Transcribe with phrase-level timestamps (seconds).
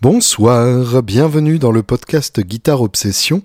[0.00, 3.42] Bonsoir, bienvenue dans le podcast Guitare Obsession.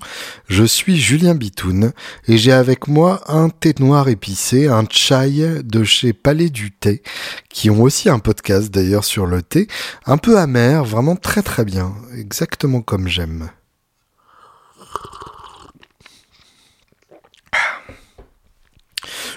[0.48, 1.94] Je suis Julien Bitoun
[2.28, 7.02] et j'ai avec moi un thé noir épicé, un chai de chez Palais du Thé,
[7.50, 9.68] qui ont aussi un podcast d'ailleurs sur le thé,
[10.06, 13.50] un peu amer, vraiment très très bien, exactement comme j'aime.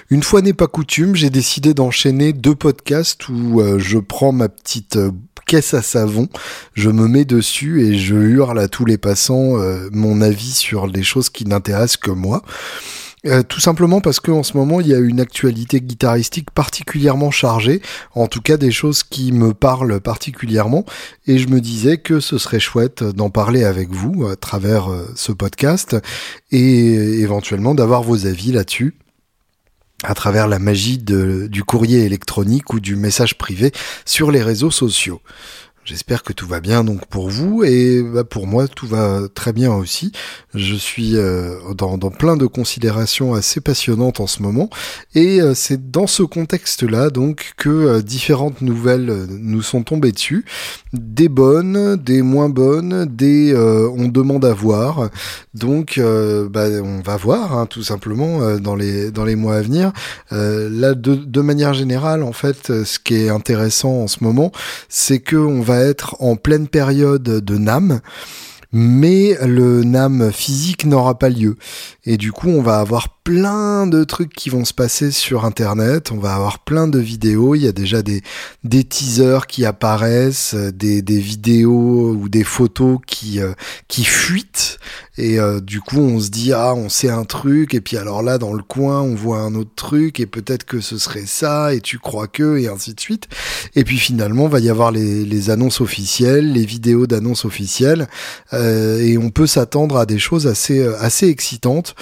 [0.09, 4.47] Une fois n'est pas coutume, j'ai décidé d'enchaîner deux podcasts où euh, je prends ma
[4.47, 5.11] petite euh,
[5.45, 6.29] caisse à savon,
[6.75, 10.87] je me mets dessus et je hurle à tous les passants euh, mon avis sur
[10.87, 12.41] les choses qui n'intéressent que moi.
[13.49, 17.81] tout simplement parce qu'en ce moment il y a une actualité guitaristique particulièrement chargée,
[18.15, 20.85] en tout cas des choses qui me parlent particulièrement,
[21.25, 25.33] et je me disais que ce serait chouette d'en parler avec vous à travers ce
[25.33, 25.97] podcast
[26.51, 28.95] et éventuellement d'avoir vos avis là-dessus
[30.03, 33.71] à travers la magie du courrier électronique ou du message privé
[34.05, 35.21] sur les réseaux sociaux.
[35.87, 39.53] J'espère que tout va bien donc pour vous et bah, pour moi tout va très
[39.53, 40.11] bien aussi.
[40.53, 44.69] Je suis euh, dans, plein de considérations assez passionnantes en ce moment
[45.15, 50.43] et euh, c'est dans ce contexte-là donc que euh, différentes nouvelles nous sont tombées dessus,
[50.91, 55.09] des bonnes, des moins bonnes, des on demande à voir.
[55.53, 56.01] Donc
[56.49, 59.93] bah, on va voir hein, tout simplement dans les dans les mois à venir.
[60.31, 64.51] là de, de manière générale en fait ce qui est intéressant en ce moment
[64.89, 68.01] c'est que on va être en pleine période de NAM
[68.71, 71.55] mais le NAM physique n'aura pas lieu.
[72.05, 76.13] Et du coup, on va avoir plein de trucs qui vont se passer sur Internet,
[76.13, 78.21] on va avoir plein de vidéos, il y a déjà des,
[78.63, 83.51] des teasers qui apparaissent, des, des vidéos ou des photos qui, euh,
[83.89, 84.79] qui fuitent,
[85.17, 88.23] et euh, du coup on se dit, ah on sait un truc, et puis alors
[88.23, 91.73] là dans le coin on voit un autre truc, et peut-être que ce serait ça,
[91.73, 93.27] et tu crois que, et ainsi de suite.
[93.75, 98.07] Et puis finalement va y avoir les, les annonces officielles, les vidéos d'annonces officielles,
[98.53, 101.93] euh, et on peut s'attendre à des choses assez, assez excitantes.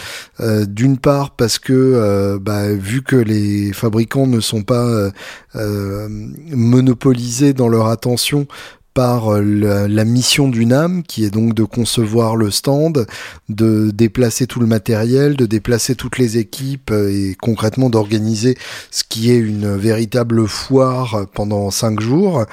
[0.67, 5.11] D'une part, parce que euh, bah, vu que les fabricants ne sont pas euh,
[5.55, 8.47] euh, monopolisés dans leur attention
[8.93, 13.05] par la, mission du NAM, qui est donc de concevoir le stand,
[13.49, 18.57] de déplacer tout le matériel, de déplacer toutes les équipes et concrètement d'organiser
[18.91, 22.45] ce qui est une véritable foire pendant cinq jours.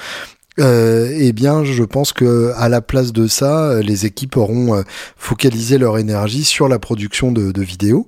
[0.59, 4.85] Eh bien, je pense que à la place de ça, les équipes auront
[5.17, 8.07] focalisé leur énergie sur la production de, de vidéos.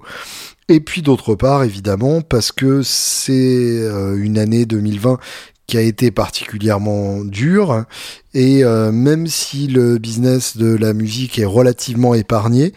[0.68, 5.18] Et puis d'autre part, évidemment, parce que c'est euh, une année 2020
[5.66, 7.84] qui a été particulièrement dure
[8.34, 12.72] et euh, même si le business de la musique est relativement épargné,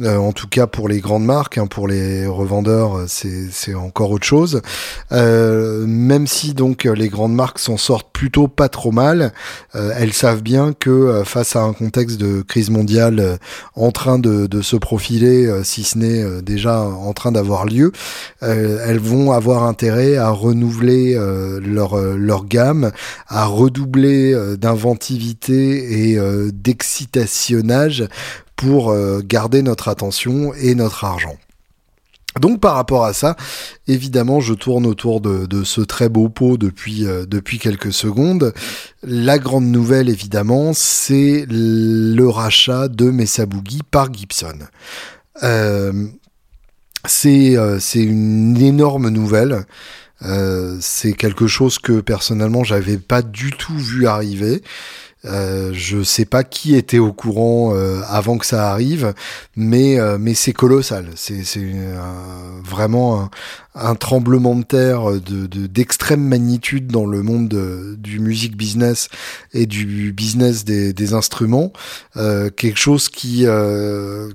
[0.00, 4.10] euh, en tout cas pour les grandes marques, hein, pour les revendeurs, euh, c'est encore
[4.10, 4.62] autre chose.
[5.10, 9.32] même si donc les grandes marques s'en sortent plutôt pas trop mal,
[9.74, 13.38] elles savent bien que face à un contexte de crise mondiale
[13.74, 17.92] en train de, de se profiler, si ce n'est déjà en train d'avoir lieu,
[18.40, 21.14] elles vont avoir intérêt à renouveler
[21.60, 22.92] leur, leur gamme,
[23.28, 28.06] à redoubler d'inventaire et euh, d'excitationnage
[28.56, 31.36] pour euh, garder notre attention et notre argent.
[32.40, 33.36] Donc par rapport à ça,
[33.88, 38.54] évidemment, je tourne autour de, ce très beau pot depuis, euh, depuis quelques secondes.
[39.02, 44.58] La grande nouvelle, évidemment, c'est le rachat de Mesa Boogie par Gibson.
[47.06, 47.54] c'est
[47.94, 49.66] une énorme nouvelle.
[50.24, 54.62] Euh, c'est quelque chose que personnellement j'avais pas du tout vu arriver.
[55.24, 59.14] Euh, je sais pas qui était au courant euh, avant que ça arrive,
[59.54, 61.10] mais euh, mais c'est colossal.
[61.14, 61.72] C'est c'est
[62.64, 63.30] vraiment un,
[63.98, 69.08] tremblement de terre de d'extrême magnitude dans le monde du music business
[69.52, 71.72] et du business des, instruments.
[72.14, 73.46] quelque chose qui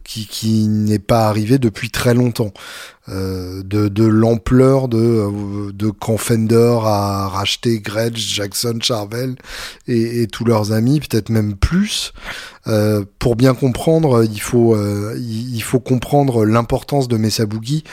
[0.03, 2.53] qui qui n'est pas arrivé depuis très longtemps.
[3.09, 9.35] Euh, de, l'ampleur de, euh, de quand Fender a racheté Gretsch, Jackson, Charvel
[9.87, 12.11] et, et tous leurs amis, peut-être même plus.
[12.67, 17.83] Euh, pour bien comprendre, il faut, euh, il faut comprendre l'importance de Mesa Boogie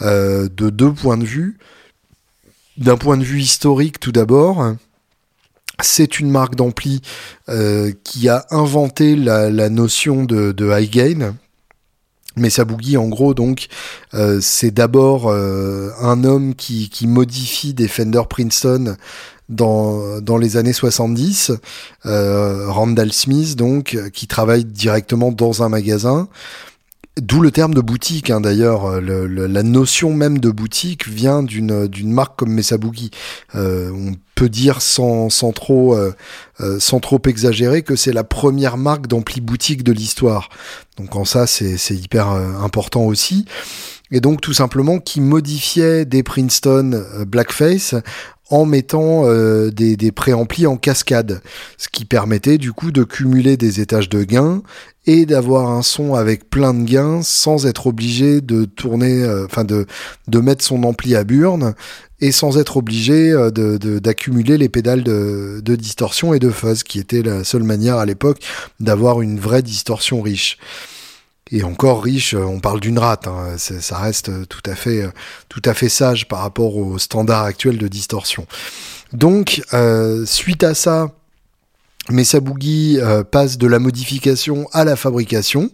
[0.00, 1.58] de deux points de vue.
[2.76, 4.74] D'un point de vue historique, tout d'abord,
[5.80, 7.02] c'est une marque d'ampli
[8.02, 11.34] qui a inventé la, notion de high gain
[12.36, 13.68] mais Boogie, en gros, donc,
[14.14, 18.96] euh, c'est d'abord euh, un homme qui, qui, modifie des Fender Princeton
[19.48, 21.52] dans, dans les années 70,
[22.06, 26.28] euh, Randall Smith, donc, qui travaille directement dans un magasin.
[27.20, 29.00] D'où le terme de boutique, hein, d'ailleurs.
[29.00, 33.12] la notion même de boutique vient d'une d'une marque comme Mesa Boogie.
[33.54, 36.12] Euh, on peut dire sans, trop euh,
[36.60, 40.48] euh, sans trop exagérer que c'est la première marque d'ampli boutique de l'histoire.
[40.96, 43.44] Donc en ça, c'est hyper important aussi.
[44.10, 47.94] Et donc tout simplement qui modifiait des Princeton Blackface
[48.50, 51.40] en mettant euh, des, des préamplis en cascade,
[51.78, 54.62] ce qui permettait du coup de cumuler des étages de gains
[55.06, 59.64] et d'avoir un son avec plein de gains sans être obligé de tourner, euh, enfin
[59.64, 59.86] de,
[60.28, 61.74] de mettre son ampli à burn
[62.20, 66.98] et sans être obligé euh, d'accumuler les pédales de, de, distorsion et de fuzz, qui
[66.98, 68.40] était la seule manière à l'époque
[68.80, 70.58] d'avoir une vraie distorsion riche
[71.54, 73.56] et encore riche, on parle d'une rate, hein.
[73.56, 75.08] ça reste tout à fait,
[75.48, 78.46] tout à fait sage par rapport au standard actuel de distorsion.
[79.12, 81.12] Donc, euh, suite à ça,
[82.10, 85.70] Mesa Boogie euh, passe de la modification à la fabrication.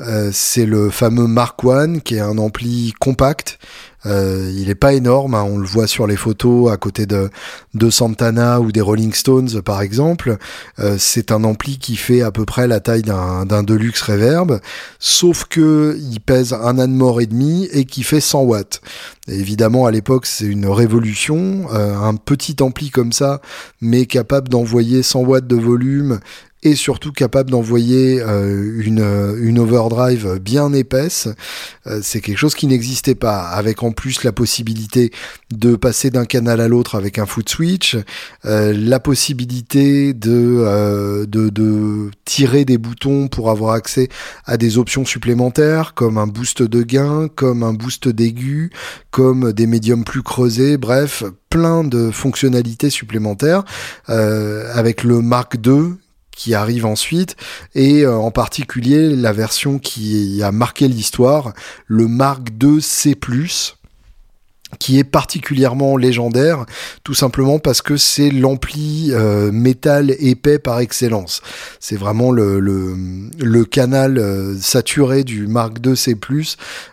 [0.00, 4.94] Euh, c'est le fameux Mark One qui est un ampli compact euh, il est pas
[4.94, 7.30] énorme, hein, on le voit sur les photos à côté de,
[7.74, 10.36] de Santana ou des Rolling Stones par exemple.
[10.78, 14.60] Euh, c'est un ampli qui fait à peu près la taille d'un, Deluxe Reverb,
[14.98, 18.80] sauf que il pèse un âne mort et demi et qui fait 100 watts.
[19.28, 21.66] évidemment, à l'époque, c'est une révolution.
[21.72, 23.40] Euh, un petit ampli comme ça,
[23.80, 26.20] mais capable d'envoyer 100 watts de volume
[26.62, 31.28] et surtout capable d'envoyer euh, une, euh, une overdrive bien épaisse.
[31.88, 35.10] Euh, c'est quelque chose qui n'existait pas, avec en plus la possibilité
[35.52, 37.96] de passer d'un canal à l'autre avec un foot switch,
[38.44, 44.08] la possibilité de, de, de, tirer des boutons pour avoir accès
[44.44, 48.70] à des options supplémentaires, comme un boost de gain, comme un boost d'aigu,
[49.10, 53.64] comme des médiums plus creusés, bref, plein de fonctionnalités supplémentaires,
[54.06, 55.96] avec le Mark II
[56.42, 57.36] qui arrive ensuite,
[57.76, 61.52] et euh, en particulier la version qui a marqué l'histoire,
[61.86, 63.16] le Mark II C+,
[64.78, 66.64] qui est particulièrement légendaire,
[67.04, 71.42] tout simplement parce que c'est l'ampli euh, métal épais par excellence.
[71.80, 76.16] C'est vraiment le, canal euh, saturé du Mark II C+,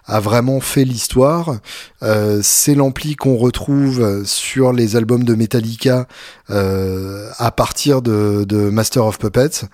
[0.06, 1.58] a vraiment fait l'histoire.
[2.04, 6.08] Euh, c'est l'ampli qu'on retrouve sur les albums de Metallica
[6.50, 9.68] à partir de, de Master of Puppets.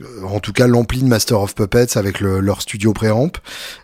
[0.00, 3.32] Euh, en tout cas l'ampli de Master of Puppets avec leur studio préamp.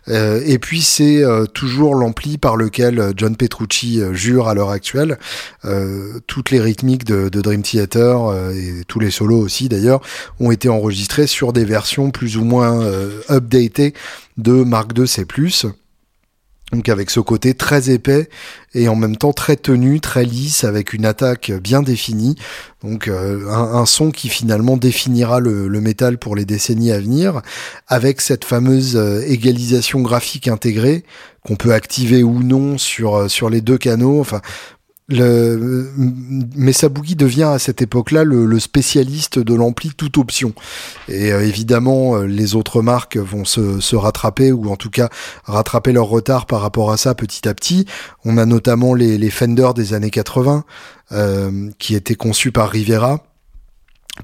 [0.09, 5.17] Euh, et puis c'est euh, toujours l'ampli par lequel John Petrucci jure à l'heure actuelle.
[6.27, 10.01] toutes les rythmiques de, de Dream Theater et tous les solos aussi d'ailleurs
[10.39, 12.85] ont été enregistrés sur des versions plus ou moins
[13.29, 13.93] updatées
[14.37, 15.25] de Mark II C+.
[16.73, 18.29] Donc avec ce côté très épais
[18.73, 22.35] et en même temps très tenu, très lisse, avec une attaque bien définie.
[22.83, 27.43] Donc euh, un, son qui finalement définira le, métal pour les décennies à venir,
[27.87, 31.03] avec cette fameuse euh, égalisation graphique intégrée
[31.45, 34.25] qu'on peut activer ou non sur euh, les deux canaux.
[35.09, 35.91] Le,
[36.55, 40.53] Mesa Boogie devient à cette époque-là le, spécialiste de l'ampli toute option.
[41.07, 45.09] Et euh, évidemment, euh, les autres marques vont se, rattraper, ou en tout cas
[45.43, 47.85] rattraper leur retard par rapport à ça petit à petit.
[48.25, 50.63] On a notamment les, les Fender des années 80,
[51.11, 53.23] euh, qui étaient conçus par Rivera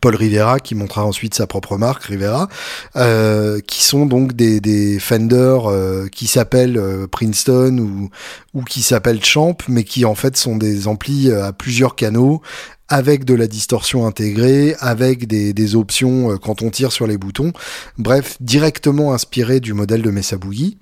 [0.01, 2.47] Paul Rivera qui montrera ensuite sa propre marque Rivera
[2.95, 8.09] euh, qui sont donc des, des Fender euh, qui s'appellent euh, Princeton
[8.54, 12.42] ou, qui s'appellent Champ mais qui en fait sont des amplis à plusieurs canaux
[12.87, 17.54] avec de la distorsion intégrée, avec des, des options quand on tire sur les boutons.
[17.99, 20.80] Bref, directement inspiré du modèle de Mesa Boogie.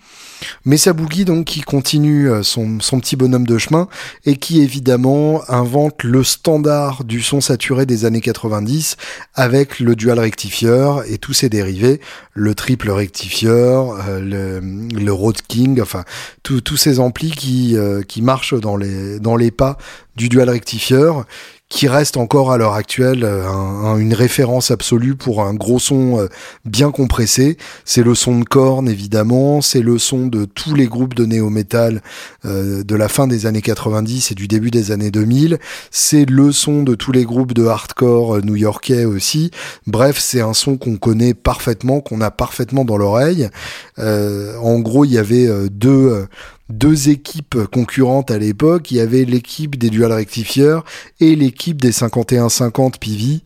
[0.65, 3.87] Mesa Boogie donc qui continue euh, son, petit bonhomme de chemin
[4.25, 8.97] et qui évidemment invente le standard du son saturé des années 90
[9.33, 12.01] avec le dual rectifieur et tous ses dérivés,
[12.33, 14.59] le triple rectifieur, euh,
[14.91, 16.03] le, Road King, enfin
[16.43, 19.77] tous ces amplis qui, euh, qui marchent dans les, dans les pas
[20.15, 21.25] du dual rectifieur
[21.69, 26.27] qui reste encore à l'heure actuelle euh, une référence absolue pour un gros son euh,
[26.63, 27.57] bien compressé.
[27.83, 32.01] C'est le son de Korn évidemment, c'est le son de tous les groupes de néo-metal
[32.45, 35.59] euh, de la fin des années 90 et du début des années 2000.
[35.91, 39.51] C'est le son de tous les groupes de hardcore new-yorkais aussi.
[39.87, 43.49] Bref, c'est un son qu'on connaît parfaitement, qu'on a parfaitement dans l'oreille.
[43.97, 46.27] en gros, il y avait deux
[46.69, 48.91] deux équipes concurrentes à l'époque.
[48.91, 50.83] Il y avait l'équipe des dual rectifieurs
[51.19, 53.41] et l'équipe des 51-50 PV,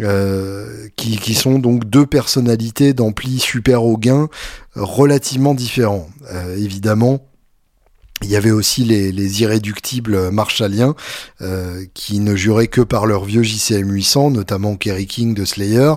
[0.00, 4.28] euh, qui, qui, sont donc deux personnalités d'ampli super haut gain
[4.74, 6.08] relativement différents.
[6.32, 7.20] Euh, évidemment,
[8.22, 10.94] Il y avait aussi les, les irréductibles marshalliens
[11.42, 15.92] euh, qui ne juraient que par leur vieux JCM 800, notamment Kerry King de Slayer,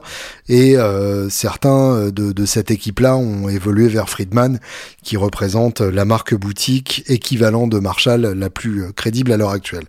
[0.49, 4.59] et euh, certains de, de cette équipe-là ont évolué vers Friedman,
[5.03, 9.85] qui représente la marque boutique équivalent de Marshall la plus crédible à l'heure actuelle.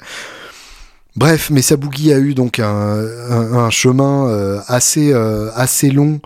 [1.18, 6.20] Bref, mais Boogie a eu donc un, chemin euh, euh, assez long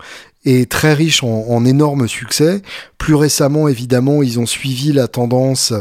[0.45, 2.61] et très riche en, en énormes succès.
[2.97, 5.73] Plus récemment, évidemment, ils ont suivi la tendance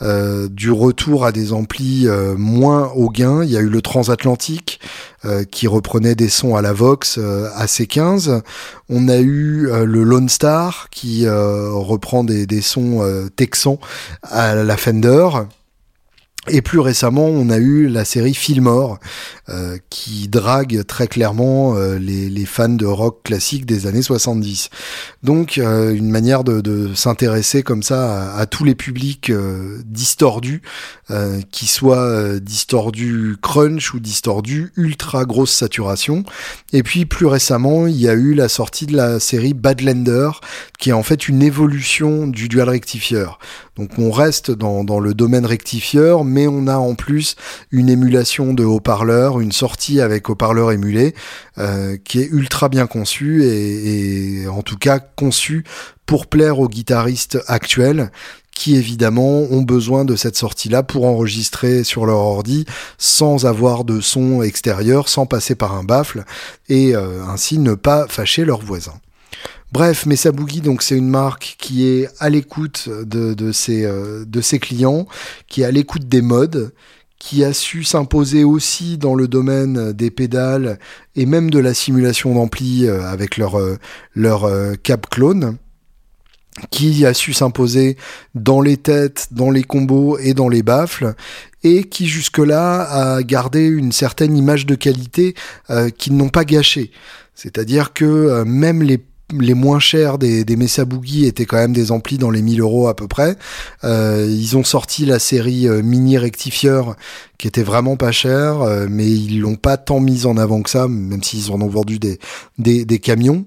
[0.00, 3.44] euh, du retour à des amplis euh, moins au gain.
[3.44, 4.80] Il y a eu le transatlantique
[5.26, 8.40] euh, qui reprenait des sons à la Vox AC15.
[8.88, 13.78] On a eu le Lone Star qui reprend des sons texans
[14.22, 15.28] à la Fender.
[16.48, 18.98] Et plus récemment, on a eu la série Fillmore,
[19.50, 24.70] euh, qui drague très clairement euh, les, fans de rock classique des années 70.
[25.22, 29.30] Donc, euh, une manière de, s'intéresser comme ça à, à, tous les publics
[29.84, 30.62] distordus,
[31.50, 36.24] qui soient distordus crunch ou distordus ultra grosse saturation.
[36.72, 40.30] Et puis, plus récemment, il y a eu la sortie de la série Badlander,
[40.78, 43.38] qui est en fait une évolution du dual rectifieur.
[43.80, 47.36] Donc on reste dans, dans, le domaine rectifieur, mais on a en plus
[47.70, 51.14] une émulation de haut-parleurs, une sortie avec haut-parleurs émulés,
[51.58, 55.64] euh, qui est ultra bien conçue et, et, en tout cas conçue
[56.06, 58.10] pour plaire aux guitaristes actuels
[58.52, 62.66] qui évidemment ont besoin de cette sortie-là pour enregistrer sur leur ordi
[62.98, 66.24] sans avoir de son extérieur, sans passer par un baffle
[66.68, 69.00] et euh, ainsi ne pas fâcher leurs voisins.
[69.72, 74.24] Bref, Mesa Boogie, donc c'est une marque qui est à l'écoute de, de, ses, euh,
[74.24, 75.06] de ses clients,
[75.46, 76.72] qui est à l'écoute des modes,
[77.20, 80.78] qui a su s'imposer aussi dans le domaine des pédales
[81.14, 83.76] et même de la simulation d'ampli euh, avec leur, euh,
[84.16, 84.50] leur
[84.82, 85.56] cap clone
[86.70, 87.96] qui a su s'imposer
[88.34, 91.14] dans les têtes, dans les combos et dans les baffles,
[91.62, 95.34] et qui jusque-là a gardé une certaine image de qualité
[95.70, 96.90] euh, qu'ils n'ont pas gâché.
[97.34, 99.00] C'est-à-dire que même les
[99.38, 102.88] les moins chers des, des Boogie étaient quand même des amplis dans les 1000 euros
[102.88, 103.36] à peu près.
[103.84, 106.96] Euh, ils ont sorti la série euh, Mini Rectifieur
[107.38, 110.70] qui était vraiment pas cher, euh, mais ils l'ont pas tant mis en avant que
[110.70, 112.18] ça, même s'ils en ont vendu des,
[112.58, 113.44] des, camions.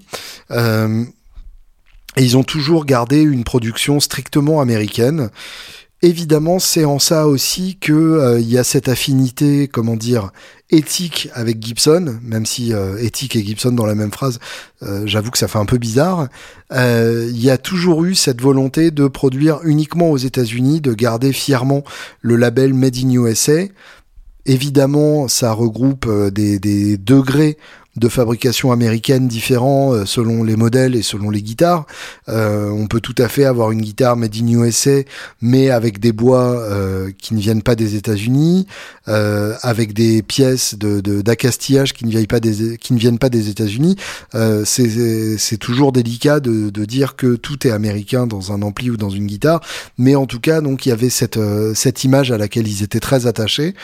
[2.16, 5.30] Et ils ont toujours gardé une production strictement américaine.
[6.03, 10.31] Évidemment, c'est en ça aussi que euh, il y a cette affinité, comment dire,
[10.69, 14.39] éthique avec Gibson, même si euh, éthique et Gibson dans la même phrase,
[14.81, 16.27] euh, j'avoue que ça fait un peu bizarre.
[16.72, 21.86] Il y a toujours eu cette volonté de produire uniquement aux États-Unis, de garder fièrement
[22.19, 23.63] le label Made in USA.
[24.45, 27.57] Évidemment, ça regroupe des, des degrés
[27.95, 31.85] de fabrication américaine différents euh, selon les modèles et selon les guitares.
[32.27, 35.01] Euh, on peut tout à fait avoir une guitare made in USA,
[35.41, 38.67] mais avec des bois euh, qui ne viennent pas des États-Unis,
[39.07, 43.29] euh, avec des pièces de d'accastillage qui ne viennent pas des qui ne viennent pas
[43.29, 43.95] des États-Unis.
[44.33, 48.97] Euh, c'est toujours délicat de, de dire que tout est américain dans un ampli ou
[48.97, 49.62] dans une guitare,
[49.97, 51.39] mais en tout cas donc il y avait cette
[51.75, 53.75] cette image à laquelle ils étaient très attachés.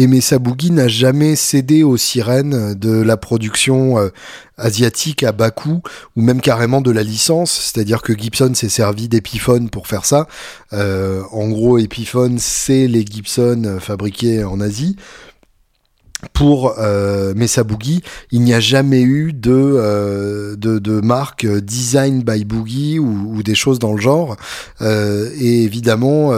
[0.00, 4.08] Et Mesa Boogie n'a jamais cédé aux sirènes de la production euh,
[4.56, 5.82] asiatique à bas coût
[6.16, 7.50] ou même carrément de la licence.
[7.50, 10.26] C'est-à-dire que Gibson s'est servi d'Epiphone pour faire ça.
[10.72, 14.96] Euh, en gros, Epiphone, c'est les Gibson fabriqués en Asie
[16.34, 22.98] pour euh, Mesa Boogie, il n'y a jamais eu de, euh, marque design by Boogie
[22.98, 24.36] ou, des choses dans le genre.
[24.80, 26.32] Et évidemment,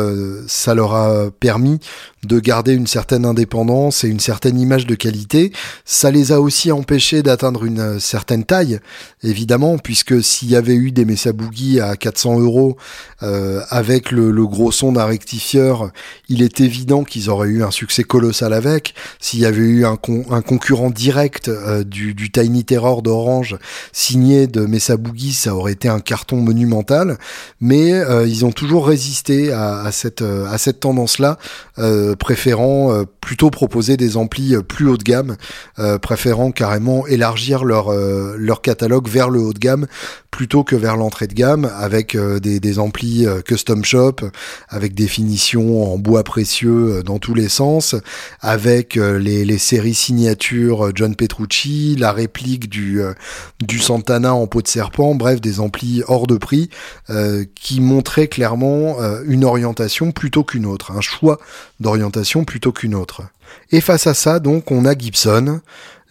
[0.47, 1.81] ça leur a permis
[2.27, 5.53] de garder une certaine indépendance et une certaine image de qualité.
[5.85, 8.79] Ça les a aussi empêchés d'atteindre une certaine taille,
[9.23, 12.77] évidemment, puisque s'il y avait eu des Mesa Boogie à 400 euros
[13.23, 15.91] euh, avec le, gros son d'un rectifieur,
[16.29, 18.95] il est évident qu'ils auraient eu un succès colossal avec.
[19.19, 23.57] S'il y avait eu un, concurrent direct euh, du, du, Tiny Terror d'Orange
[23.93, 27.19] signé de Mesa Boogie, ça aurait été un carton monumental.
[27.61, 31.39] Mais euh, ils ont toujours résisté à, à cette, euh, à cette tendance-là,
[32.19, 35.37] préférant plutôt proposer des amplis plus haut de gamme,
[36.01, 39.87] préférant carrément élargir leur, leur catalogue vers le haut de gamme
[40.31, 44.17] plutôt que vers l'entrée de gamme avec des, des, amplis custom shop,
[44.69, 47.95] avec des finitions en bois précieux dans tous les sens,
[48.41, 53.15] avec les, les série signature euh, John Petrucci, la réplique du, euh,
[53.61, 56.69] du Santana en peau de serpent, bref, des amplis hors de prix
[57.09, 61.39] euh, qui montraient clairement une orientation plutôt qu'une autre, un choix
[61.81, 62.02] d'orientation
[62.47, 63.23] plutôt qu'une autre.
[63.71, 65.61] Et face à ça, donc, on a Gibson,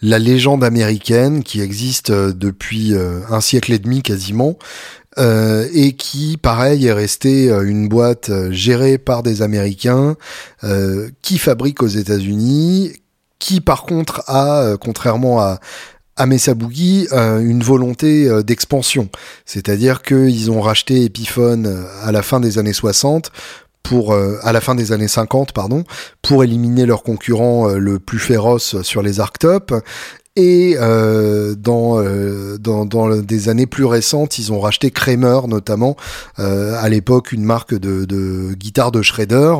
[0.00, 2.94] la légende américaine qui existe depuis
[3.30, 4.56] un siècle et demi quasiment,
[5.18, 10.16] et qui, pareil, est resté une boîte gérée par des Américains
[11.22, 12.92] qui fabrique aux États-Unis,
[13.38, 15.60] qui par contre a, contrairement à,
[16.16, 19.08] à Mesa Boogie une volonté d'expansion.
[19.46, 23.30] C'est-à-dire qu'ils ont racheté Epiphone à la fin des années 60
[23.82, 25.84] pour euh, à la fin des années 50 pardon
[26.22, 29.72] pour éliminer leur concurrent euh, le plus féroce sur les arctop
[30.34, 35.94] et euh, dans, euh, dans, dans des années plus récentes, ils ont racheté Kramer notamment,
[36.38, 39.54] à l'époque une marque de, de guitare de shredder,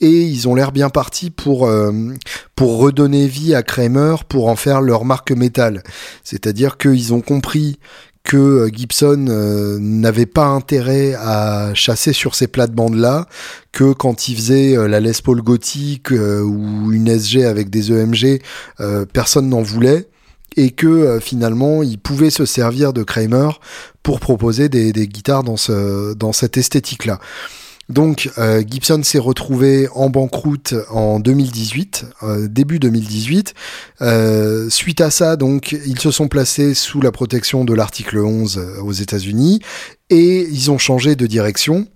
[0.00, 1.70] et ils ont l'air bien partis pour
[2.56, 5.84] pour redonner vie à Kramer pour en faire leur marque métal.
[6.24, 7.78] C'est-à-dire qu'ils ont compris
[8.28, 13.26] que euh, Gibson euh, n'avait pas intérêt à chasser sur ces plates-bandes-là,
[13.72, 18.42] que quand il faisait euh, la Les Paul gothique ou une SG avec des EMG,
[19.12, 20.08] personne n'en voulait
[20.56, 23.48] et que finalement il pouvait se servir de Kramer
[24.02, 27.18] pour proposer des, guitares dans, ce, dans cette esthétique-là.
[27.88, 33.54] Donc euh, Gibson s'est retrouvé en banqueroute en 2018, euh, début 2018.
[34.02, 38.58] Euh, suite à ça, donc ils se sont placés sous la protection de l'article 11
[38.82, 39.60] aux États-Unis
[40.10, 41.86] et ils ont changé de direction.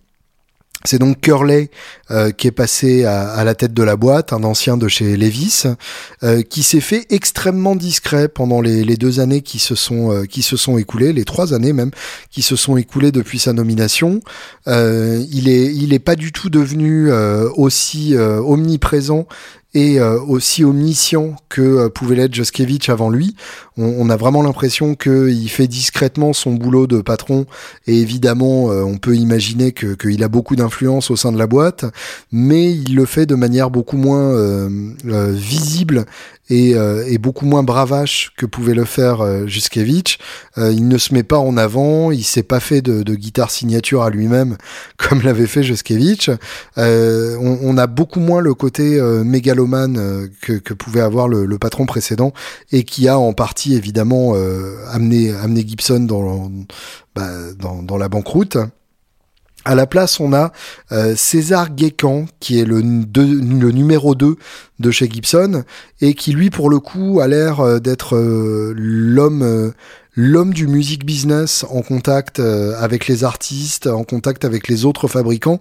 [0.85, 1.71] C'est donc Curley
[2.11, 5.65] euh, qui est passé à, la tête de la boîte, un ancien de chez Levis,
[6.25, 10.43] euh, qui s'est fait extrêmement discret pendant les, deux années qui se sont euh, qui
[10.43, 11.91] se sont écoulées, les trois années même
[12.31, 14.21] qui se sont écoulées depuis sa nomination.
[14.67, 17.11] il est il est pas du tout devenu
[17.57, 19.27] aussi omniprésent
[19.75, 23.35] et euh, aussi omniscient que euh, pouvait l'être Joskevich avant lui.
[23.79, 27.47] On, a vraiment l'impression qu'il fait discrètement son boulot de patron
[27.87, 31.87] et évidemment euh, on peut imaginer qu'il a beaucoup d'influence au sein de la boîte,
[32.33, 34.69] mais il le fait de manière beaucoup moins
[35.05, 36.05] visible
[36.51, 39.23] et, et, beaucoup moins bravache que pouvait le faire
[40.59, 43.51] euh, il ne se met pas en avant, il s'est pas fait de, de guitare
[43.51, 44.57] signature à lui-même
[44.97, 46.31] comme l'avait fait Juskevich.
[46.77, 49.25] on, on, a beaucoup moins le côté euh,
[50.41, 52.33] que, pouvait avoir le, patron précédent
[52.71, 56.51] et qui a en partie évidemment euh, amené, amené Gibson dans,
[57.15, 58.59] bah, dans, la banqueroute.
[59.65, 60.53] À la place, on a
[60.91, 64.37] euh, César Guécan, qui est le, le numéro 2
[64.81, 65.65] de chez Gibson,
[66.01, 69.73] et qui lui, pour le coup, a l'air d'être l'homme
[70.15, 75.09] l'homme du music business en contact euh, avec les artistes, en contact avec les autres
[75.09, 75.59] fabricants,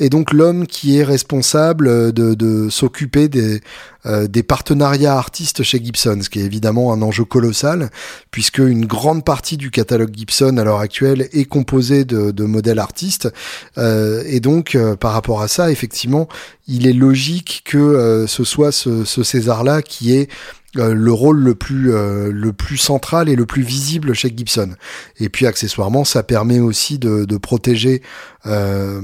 [0.00, 3.60] et donc l'homme qui est responsable de, de s'occuper des,
[4.06, 7.90] euh, des partenariats artistes chez Gibson, ce qui est évidemment un enjeu colossal,
[8.32, 13.32] puisque une grande partie du catalogue Gibson à l'heure actuelle est composé de, modèles artistes,
[13.78, 16.26] euh, et donc par rapport à ça, effectivement,
[16.66, 20.28] il est logique que ce soit ce, ce César-là qui est
[20.76, 24.70] euh, le rôle le plus euh, le plus central et le plus visible chez Gibson.
[25.18, 28.02] Et puis accessoirement, ça permet aussi de, de protéger
[28.46, 29.00] euh,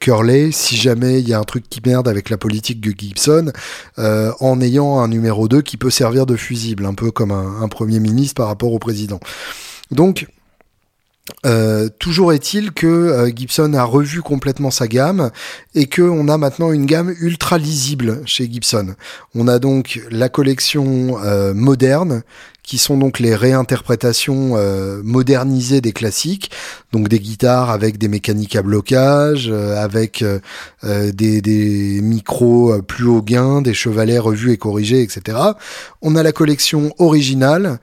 [0.00, 3.52] Curley si jamais il y a un truc qui merde avec la politique de Gibson,
[3.98, 7.62] euh, en ayant un numéro 2 qui peut servir de fusible, un peu comme un,
[7.62, 9.20] un premier ministre par rapport au président.
[9.90, 10.26] Donc
[11.46, 15.30] euh, toujours est-il que euh, Gibson a revu complètement sa gamme
[15.74, 18.94] et que on a maintenant une gamme ultra lisible chez Gibson.
[19.36, 22.22] On a donc la collection euh, moderne
[22.64, 24.56] qui sont donc les réinterprétations
[25.02, 26.52] modernisées des classiques,
[26.92, 30.24] donc des guitares avec des mécaniques à blocage, avec
[30.84, 35.38] des, des, micros plus haut gain, des chevalets revus et corrigés, etc.
[36.02, 37.80] On a la collection originale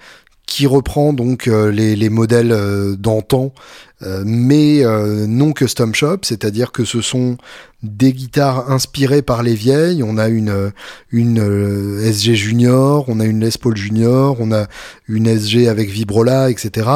[0.49, 3.53] qui reprend donc euh, les, les, modèles euh, d'antan,
[4.01, 4.83] euh, mais
[5.27, 7.37] non custom shop, c'est-à-dire que ce sont
[7.81, 10.03] des guitares inspirées par les vieilles.
[10.03, 10.71] On a une
[11.11, 14.67] une euh, SG Junior, on a une Les Paul Junior, on a
[15.07, 16.89] une SG avec Vibrola, etc.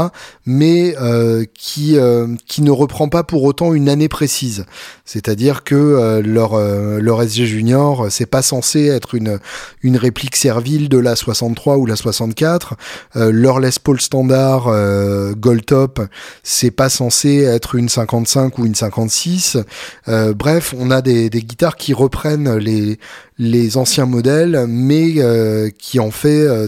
[0.46, 4.66] Mais euh, qui euh, qui ne reprend pas pour autant une année précise.
[5.06, 6.58] C'est-à-dire que leur
[7.00, 9.40] leur SG Junior, c'est pas censé être une
[9.82, 12.76] une réplique servile de la 63 ou la 64.
[13.16, 14.66] leur Les Paul standard
[15.36, 16.02] Gold Top,
[16.42, 19.58] c'est pas censé être une 55 ou une 56.
[20.08, 26.42] bref, on a des, guitares qui reprennent les, anciens modèles, mais euh, qui en fait
[26.48, 26.68] euh,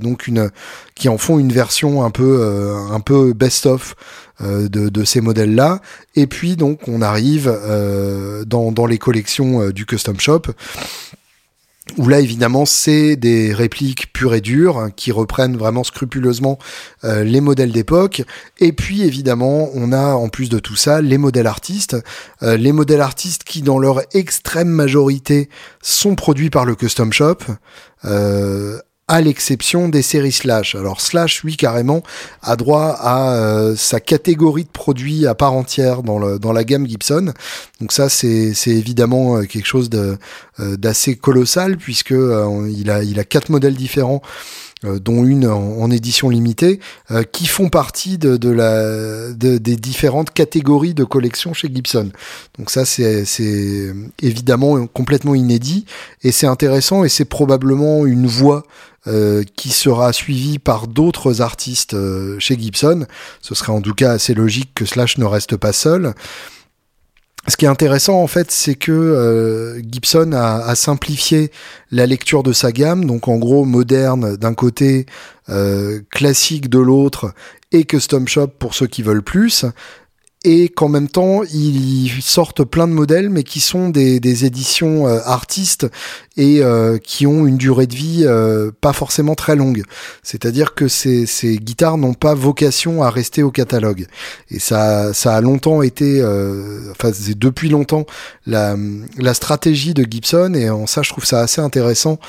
[0.95, 3.95] qui en font une version un peu, euh, best-of.
[4.41, 5.79] De, ces modèles-là.
[6.17, 7.57] Et puis donc on arrive
[8.45, 10.41] dans les collections du custom shop
[11.97, 16.57] où là évidemment c'est des répliques pures et dures hein, qui reprennent vraiment scrupuleusement
[17.03, 18.23] euh, les modèles d'époque.
[18.59, 21.95] Et puis évidemment on a en plus de tout ça les modèles artistes
[22.43, 25.49] euh, les modèles artistes qui dans leur extrême majorité
[25.81, 27.37] sont produits par le custom shop
[28.05, 30.75] euh, à l'exception des séries Slash.
[30.75, 32.01] Alors Slash, lui, carrément,
[32.41, 36.19] a droit à euh, sa catégorie de produits à part entière dans,
[36.53, 37.33] la gamme Gibson.
[37.81, 40.17] Donc ça, c'est évidemment euh, quelque chose euh,
[40.77, 44.21] d'assez colossal, puisque a, il a quatre modèles différents
[45.01, 46.79] dont une en, édition limitée,
[47.31, 52.11] qui font partie de, la, des différentes catégories de collection chez Gibson.
[52.57, 53.25] Donc ça, c'est
[54.21, 55.85] évidemment complètement inédit,
[56.23, 58.63] et c'est intéressant, et c'est probablement une voie
[59.07, 63.05] euh, qui sera suivi par d'autres artistes euh, chez Gibson.
[63.39, 66.15] Ce serait en tout cas assez logique que Slash ne reste pas seul.
[67.47, 71.51] Ce qui est intéressant en fait, c'est que euh, Gibson a, a, simplifié
[71.91, 75.05] la lecture de sa gamme, donc en gros moderne d'un côté,
[76.09, 77.31] classique de l'autre,
[77.71, 79.65] et custom shop pour ceux qui veulent plus
[80.45, 85.19] et qu'en même temps ils sortent plein de modèles mais qui sont des, éditions euh,
[85.25, 85.87] artistes
[86.37, 89.83] et euh, qui ont une durée de vie euh, pas forcément très longue.
[90.21, 94.05] C'est-à-dire que ces, ces guitares n'ont pas vocation à rester au catalogue.
[94.51, 96.21] Et ça, ça a longtemps été,
[96.91, 98.05] enfin c'est depuis longtemps
[98.45, 98.75] la,
[99.17, 102.19] la stratégie de Gibson et en ça je trouve ça assez intéressant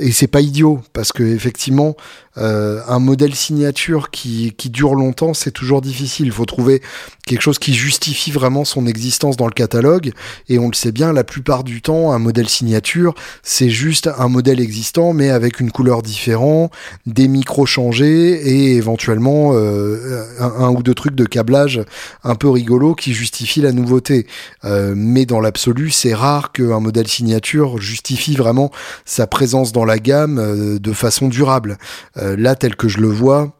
[0.00, 1.96] et c'est pas idiot parce que effectivement
[2.38, 6.26] euh, un modèle signature qui, qui dure longtemps, c'est toujours difficile.
[6.26, 6.82] Il faut trouver
[7.26, 10.12] quelque chose qui justifie vraiment son existence dans le catalogue.
[10.48, 14.28] Et on le sait bien, la plupart du temps, un modèle signature, c'est juste un
[14.28, 16.72] modèle existant, mais avec une couleur différente,
[17.06, 21.80] des micros changés et éventuellement euh, un, ou deux trucs de câblage
[22.24, 24.26] un peu rigolo qui justifient la nouveauté.
[24.64, 28.70] Euh, mais dans l'absolu, c'est rare qu'un modèle signature justifie vraiment
[29.04, 31.78] sa présence dans la gamme de façon durable.
[32.27, 33.56] Euh, là, tel que je le vois,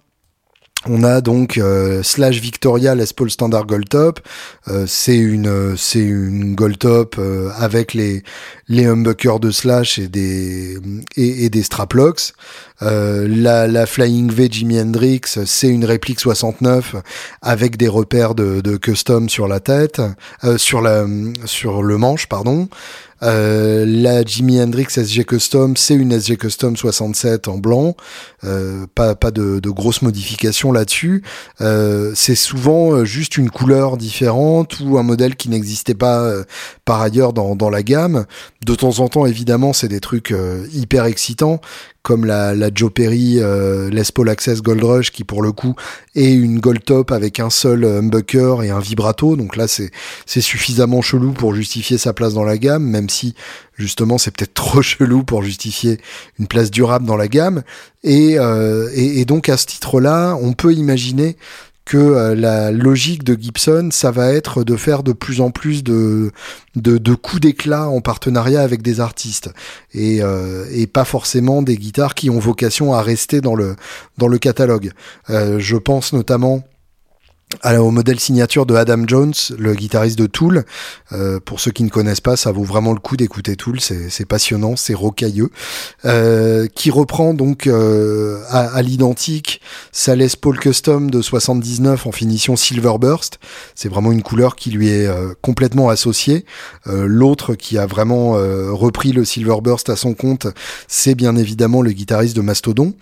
[0.86, 4.20] on a donc euh, slash Victoria Les Paul Standard Gold Top.
[4.68, 7.20] Euh, c'est une Gold Top
[7.56, 8.22] avec les
[8.68, 10.78] les humbuckers de slash et des
[11.16, 12.32] et, des straplocks.
[12.80, 16.96] La, la Flying V Jimi Hendrix, c'est une réplique 69
[17.42, 20.00] avec des repères de, custom sur la tête,
[20.56, 21.04] sur la
[21.44, 22.68] sur le manche pardon.
[23.22, 27.96] Euh, la Jimi Hendrix SG Custom, c'est une SG Custom 67 en blanc.
[28.44, 31.22] Euh, pas de, de grosses modifications là-dessus.
[31.60, 36.32] Euh, c'est souvent juste une couleur différente ou un modèle qui n'existait pas
[36.84, 38.26] par ailleurs dans, dans la gamme.
[38.64, 40.34] De temps en temps, évidemment, c'est des trucs
[40.72, 41.60] hyper excitants
[42.02, 45.74] comme la, Joe Perry euh, Les Paul Access Gold Rush qui pour le coup
[46.14, 49.36] est une gold top avec un seul humbucker et un vibrato.
[49.36, 49.90] Donc là c'est
[50.24, 53.34] c'est suffisamment chelou pour justifier sa place dans la gamme même si
[53.76, 55.98] justement c'est peut-être trop chelou pour justifier
[56.38, 57.62] une place durable dans la gamme.
[58.04, 61.36] Et, euh, et donc à ce titre là on peut imaginer
[61.88, 65.82] que euh, la logique de Gibson, ça va être de faire de plus en plus
[65.82, 66.32] de,
[66.76, 69.50] de, coups d'éclat en partenariat avec des artistes
[69.94, 73.74] et, euh, et pas forcément des guitares qui ont vocation à rester dans le,
[74.18, 74.92] dans le catalogue.
[75.30, 76.62] Euh, je pense notamment
[77.62, 80.64] alors, au modèle signature de Adam Jones, le guitariste de Tool.
[81.12, 84.26] Euh, pour ceux qui ne connaissent pas, ça vaut vraiment le coup d'écouter Tool, c'est
[84.26, 85.50] passionnant, c'est rocailleux.
[86.04, 89.60] Euh, qui reprend donc euh, à, l'identique
[89.92, 93.38] sa Les Paul Custom de 79 en finition Silver Burst.
[93.74, 95.08] C'est vraiment une couleur qui lui est
[95.40, 96.44] complètement associée.
[96.86, 100.46] L'autre qui a vraiment repris le Silver Burst à son compte,
[100.86, 102.92] c'est bien évidemment le guitariste de Mastodon.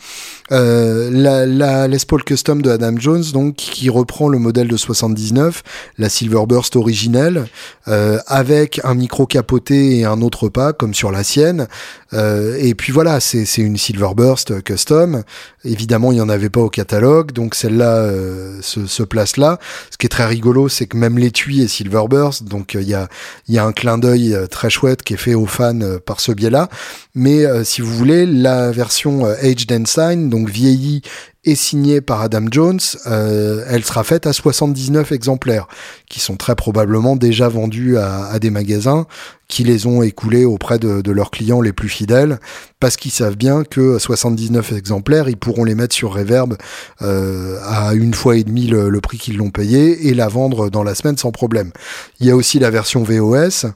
[0.51, 5.63] la, la Les Paul Custom de Adam Jones, donc qui reprend le modèle de 79,
[5.99, 7.47] la Silverburst originelle,
[7.89, 11.69] euh, avec un micro capoté et un autre pas, comme sur la sienne.
[12.13, 15.23] Euh, et puis voilà, c'est une Silverburst custom.
[15.65, 19.59] Évidemment, il n'y en avait pas au catalogue, donc celle-là euh, se, place là.
[19.91, 23.09] Ce qui est très rigolo, c'est que même l'étui est Silverburst, donc il y, a,
[23.49, 26.69] y a un clin d'œil très chouette qui est fait aux fans par ce biais-là.
[27.15, 31.03] Mais si vous voulez, la version Aged Ensign, donc vieillie
[31.47, 35.69] est signée par Adam Jones, euh, elle sera faite à 79 exemplaires,
[36.09, 39.07] qui sont très probablement déjà vendus à, des magasins
[39.49, 42.41] qui les ont écoulés auprès de, leurs clients les plus fidèles,
[42.81, 46.57] parce qu'ils savent bien que 79 exemplaires, ils pourront les mettre sur Reverb
[47.03, 50.69] euh, à une fois et demi le, le prix qu'ils l'ont payé et la vendre
[50.69, 51.71] dans la semaine sans problème.
[52.21, 53.67] Il y a aussi la version VOS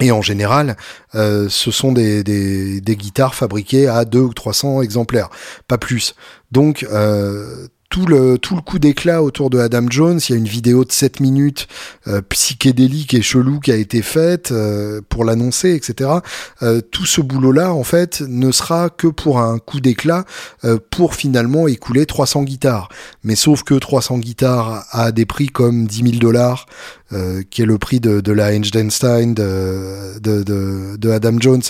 [0.00, 0.76] et en général,
[1.14, 5.30] euh, ce sont des, guitares fabriquées à 2 ou 300 exemplaires,
[5.68, 6.14] pas plus.
[6.52, 10.20] Donc, euh, tout le, tout le coup d'éclat autour de Adam Jones.
[10.28, 11.66] Il y a une vidéo de 7 minutes
[12.08, 16.10] euh, psychédélique et chelou qui a été faite euh, pour l'annoncer, etc.
[16.62, 20.26] Euh, tout ce boulot-là, en fait, ne sera que pour un coup d'éclat
[20.90, 22.90] pour finalement écouler 300 guitares.
[23.24, 26.66] Mais sauf que 300 guitares à des prix comme 10 000 dollars,
[27.50, 31.62] qui est le prix de, la Einstein de, de, de Adam Jones,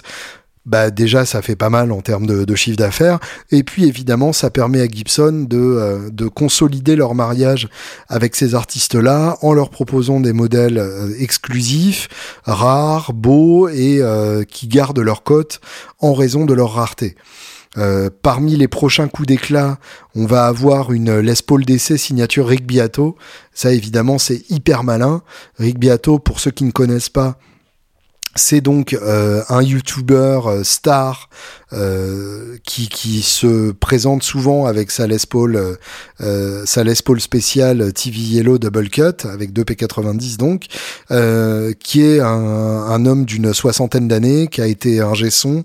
[0.66, 3.18] bah déjà ça fait pas mal en termes de, chiffre d'affaires.
[3.50, 7.68] Et puis évidemment, ça permet à Gibson de, de consolider leur mariage
[8.08, 10.82] avec ces artistes-là en leur proposant des modèles
[11.18, 12.08] exclusifs,
[12.44, 14.02] rares, beaux et
[14.48, 15.60] qui gardent leur cote
[16.00, 17.16] en raison de leur rareté.
[17.78, 19.78] Euh, parmi les prochains coups d'éclat,
[20.14, 23.16] on va avoir une Les Paul DC signature Rick Beato.
[23.52, 25.22] Ça, évidemment, c'est hyper malin.
[25.58, 27.38] Rick Beato, pour ceux qui ne connaissent pas,
[28.36, 31.28] c'est donc euh, un YouTuber euh, star
[31.76, 35.76] euh, qui, qui se présente souvent avec sa Les Paul,
[36.20, 40.64] euh, sa Les Paul spéciale TV Yellow Double Cut avec 2 P90 donc,
[41.10, 45.64] euh, qui est un, un homme d'une soixantaine d'années, qui a été un son,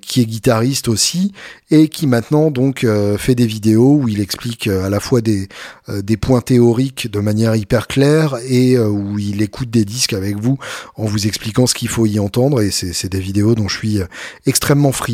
[0.00, 1.32] qui est guitariste aussi
[1.70, 2.86] et qui maintenant donc
[3.18, 5.48] fait des vidéos où il explique à la fois des,
[5.88, 10.58] des points théoriques de manière hyper claire et où il écoute des disques avec vous
[10.96, 14.00] en vous expliquant ce qu'il faut y entendre et c'est des vidéos dont je suis
[14.46, 15.09] extrêmement friand.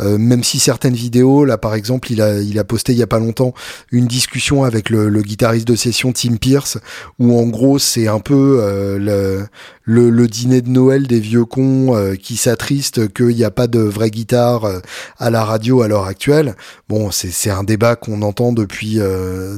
[0.00, 3.02] Euh, même si certaines vidéos, là par exemple, il a, il a posté il y
[3.02, 3.54] a pas longtemps
[3.92, 6.78] une discussion avec le, guitariste de session Tim Pierce,
[7.18, 9.48] où en gros c'est un peu euh, le,
[9.92, 13.80] le, dîner de Noël des vieux cons euh, qui s'attristent qu'il n'y a pas de
[13.80, 14.68] vraie guitare
[15.18, 16.54] à la radio à l'heure actuelle.
[16.88, 18.98] Bon, c'est un débat qu'on entend depuis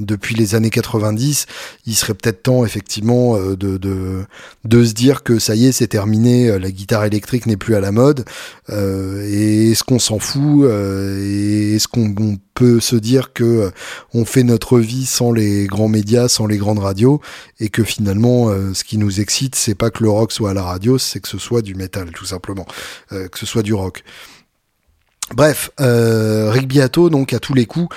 [0.01, 1.47] depuis les années 90.
[1.87, 4.25] Il serait peut-être temps effectivement de, de
[4.65, 7.81] de se dire que ça y est, c'est terminé, la guitare électrique n'est plus à
[7.81, 8.25] la mode.
[8.71, 13.71] et est-ce qu'on s'en fout euh, et est-ce qu'on peut se dire que euh,
[14.15, 17.21] on fait notre vie sans les grands médias, sans les grandes radios
[17.61, 20.55] et que finalement euh, ce qui nous excite c'est pas que le rock soit à
[20.55, 22.67] la radio, c'est que ce soit du métal tout simplement,
[23.09, 24.03] que ce soit du rock.
[25.35, 27.95] Bref, euh, Rick Beato, donc à tous les coups,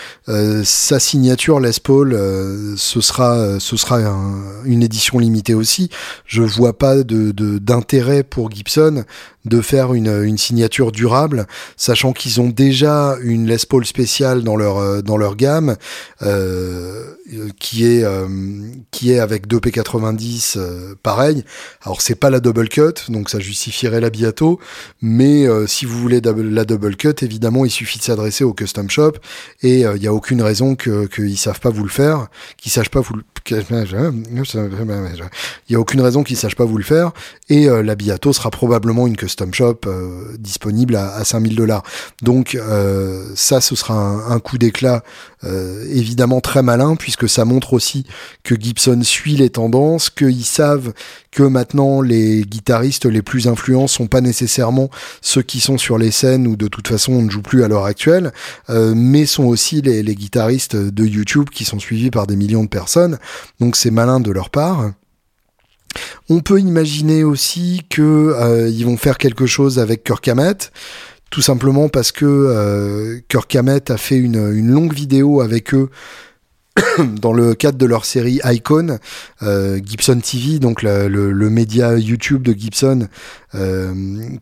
[0.63, 2.11] sa signature Les Paul,
[2.77, 3.99] ce sera, ce sera
[4.63, 5.89] une édition limitée aussi.
[6.25, 9.05] Je vois pas de d'intérêt pour Gibson
[9.45, 11.45] de faire une, signature durable,
[11.77, 15.75] sachant qu'ils ont déjà une Les Paul spéciale dans leur euh, dans leur gamme,
[16.21, 17.15] euh,
[17.59, 18.27] qui est euh,
[18.91, 21.43] qui est avec 2 P90 euh, pareil.
[21.83, 24.59] Alors c'est pas la double cut, donc ça justifierait la biato,
[25.01, 29.13] mais si vous voulez la double cut, évidemment il suffit de s'adresser au custom shop
[29.61, 32.89] et il n'y a aucune raison que qu'ils savent pas vous le faire, qu'ils sachent
[32.89, 33.63] pas vous le il
[35.69, 37.11] y a aucune raison qu'ils sachent pas vous le faire
[37.47, 41.83] et la biato sera probablement une custom Shop euh, disponible à, 5000 dollars.
[42.21, 45.03] Donc euh, ça, ce sera un, coup d'éclat
[45.45, 48.05] euh, évidemment très malin puisque ça montre aussi
[48.43, 50.93] que Gibson suit les tendances, qu'ils savent
[51.31, 54.89] que maintenant les guitaristes les plus influents sont pas nécessairement
[55.21, 57.67] ceux qui sont sur les scènes ou de toute façon on ne joue plus à
[57.67, 58.31] l'heure actuelle,
[58.69, 63.17] mais sont aussi les, guitaristes de YouTube qui sont suivis par des millions de personnes.
[63.59, 64.91] Donc c'est malin de leur part.
[66.29, 70.71] On peut imaginer aussi que euh, vont faire quelque chose avec Kirk Hammett,
[71.35, 75.89] tout simplement parce que euh, Kirk a fait une, longue vidéo avec eux
[77.21, 78.99] dans le cadre de leur série Icon,
[79.43, 83.07] euh, Gibson TV, donc le, média YouTube de Gibson,
[83.53, 83.93] euh,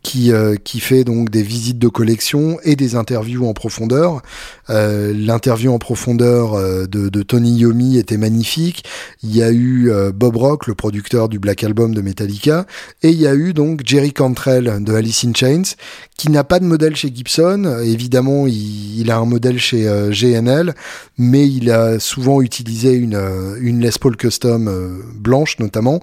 [0.02, 4.22] qui, euh, qui fait donc des visites de collection et des interviews en profondeur.
[4.68, 6.56] L'interview en profondeur
[6.88, 8.84] de, de, Tony Yomi était magnifique.
[9.22, 12.66] Il y a eu Bob Rock, le producteur du Black Album de Metallica,
[13.02, 15.74] et il y a eu donc Jerry Cantrell de Alice in Chains,
[16.16, 17.80] qui n'a pas de modèle chez Gibson.
[17.82, 20.74] Évidemment, il, a un modèle chez GNL,
[21.18, 23.20] mais il a souvent utilisé une,
[23.60, 26.00] une Les Paul Custom blanche notamment.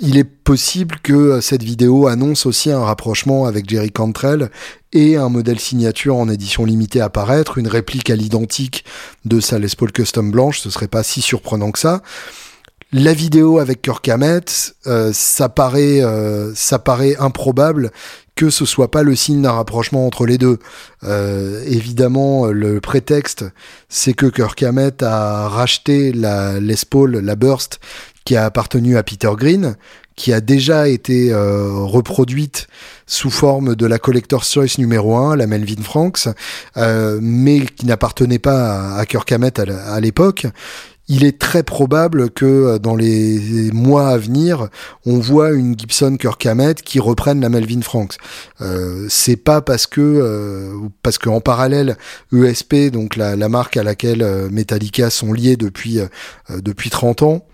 [0.00, 4.50] Il est possible que cette vidéo annonce aussi un rapprochement avec Jerry Cantrell
[4.92, 8.84] et un modèle signature en édition limitée à paraître, une réplique à l'identique
[9.24, 12.02] de sa Les Paul Custom blanche, ce serait pas si surprenant que ça.
[12.98, 17.90] La vidéo avec Kirk Hammett, euh, ça paraît, euh, ça paraît improbable
[18.36, 20.58] que ce soit pas le signe d'un rapprochement entre les deux.
[21.04, 23.44] Euh, évidemment, le prétexte,
[23.90, 26.76] c'est que Kirk Hammett a racheté la Les
[27.20, 27.80] la Burst,
[28.24, 29.76] qui a appartenu à Peter Green,
[30.14, 32.66] qui a déjà été euh, reproduite
[33.06, 36.28] sous forme de la Collector's Choice numéro 1, la Melvin Franks,
[37.20, 40.46] mais qui n'appartenait pas à, Hammett à l'époque.
[41.08, 44.68] Il est très probable que euh, dans les mois à venir,
[45.04, 46.46] on voit une Gibson Kirk
[46.84, 48.16] qui reprenne la Melvin Franks.
[48.60, 51.96] Euh, c'est pas parce que euh, parce qu'en parallèle
[52.32, 56.00] ESP, donc la, la, marque à laquelle Metallica sont liés depuis
[56.50, 57.46] depuis 30 ans,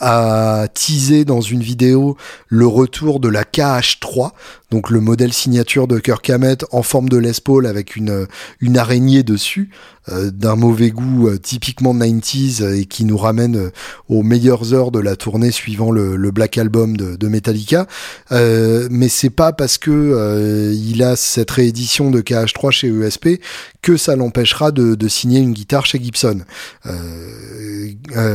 [0.00, 2.16] a teasé dans une vidéo
[2.48, 4.30] le retour de la KH3,
[4.70, 8.26] donc le modèle signature de Kirk Hammett en forme de Les Paul avec une,
[8.60, 9.70] une araignée dessus,
[10.08, 13.70] euh, d'un mauvais goût euh, typiquement 90s et qui nous ramène
[14.08, 17.86] aux meilleures heures de la tournée suivant le, Black Album de, de Metallica.
[18.30, 23.40] mais c'est pas parce que il a cette réédition de KH3 chez ESP
[23.82, 26.42] que ça l'empêchera de, de, signer une guitare chez Gibson.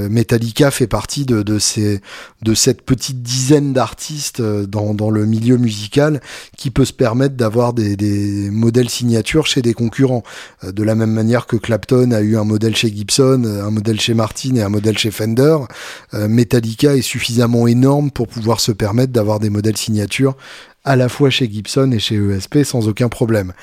[0.10, 2.02] Metallica fait partie de, de, ces,
[2.42, 6.20] de cette petite dizaine d'artistes dans, dans le milieu musical
[6.58, 10.24] qui peut se permettre d'avoir des, modèles signatures chez des concurrents.
[10.64, 14.00] Euh, de la même manière que Clapton a eu un modèle chez Gibson, un modèle
[14.00, 15.58] chez Martin et un modèle chez Fender,
[16.14, 20.36] euh, Metallica est suffisamment énorme pour pouvoir se permettre d'avoir des modèles signatures
[20.84, 23.54] à la fois chez Gibson et chez ESP sans aucun problème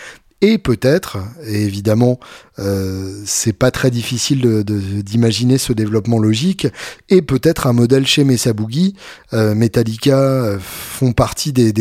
[0.43, 2.19] et peut-être, et évidemment,
[2.59, 6.67] euh, c'est pas très difficile d'imaginer ce développement logique,
[7.09, 8.97] et peut-être un modèle chez Mesa Boogie.
[9.33, 11.73] Euh, Metallica euh, font partie des,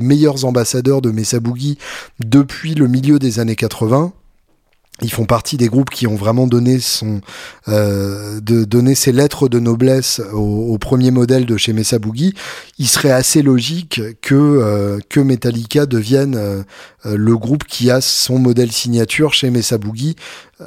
[0.00, 1.76] meilleurs ambassadeurs de Mesa Boogie
[2.20, 4.12] depuis le milieu des années 80
[5.02, 7.20] ils font partie des groupes qui ont vraiment donné son
[7.66, 12.34] euh, de donner ses lettres de noblesse au, premier modèle de chez Mesa Boogie.
[12.78, 16.62] Il serait assez logique que euh, que Metallica devienne euh,
[17.04, 20.14] le groupe qui a son modèle signature chez Mesa Boogie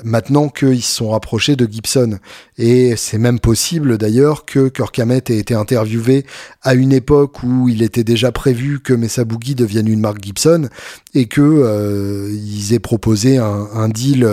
[0.03, 2.19] maintenant qu'ils se sont rapprochés de Gibson.
[2.57, 6.25] Et c'est même possible d'ailleurs que Kirk ait été interviewé
[6.61, 10.69] à une époque où il était déjà prévu que Mesa Boogie devienne une marque Gibson
[11.17, 14.23] et que euh, ils aient proposé un, deal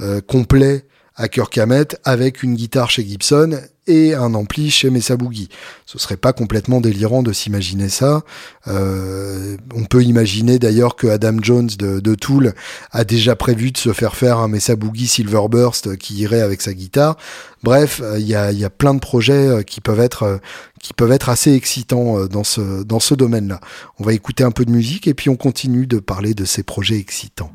[0.00, 0.84] euh, complet
[1.14, 5.48] à Kirk Hammett avec une guitare chez Gibson et un ampli chez Mesa Boogie.
[5.84, 8.22] Ce serait pas complètement délirant de s'imaginer ça.
[8.66, 12.54] Euh, on peut imaginer d'ailleurs que Adam Jones de, de, Tool
[12.90, 16.74] a déjà prévu de se faire faire un Mesa Boogie Silverburst qui irait avec sa
[16.74, 17.16] guitare.
[17.62, 20.40] Bref, euh, il y a, y a, plein de projets euh, qui peuvent être
[20.82, 23.60] qui peuvent être assez excitants dans ce dans ce domaine-là.
[23.98, 26.62] On va écouter un peu de musique et puis on continue de parler de ces
[26.62, 27.50] projets excitants.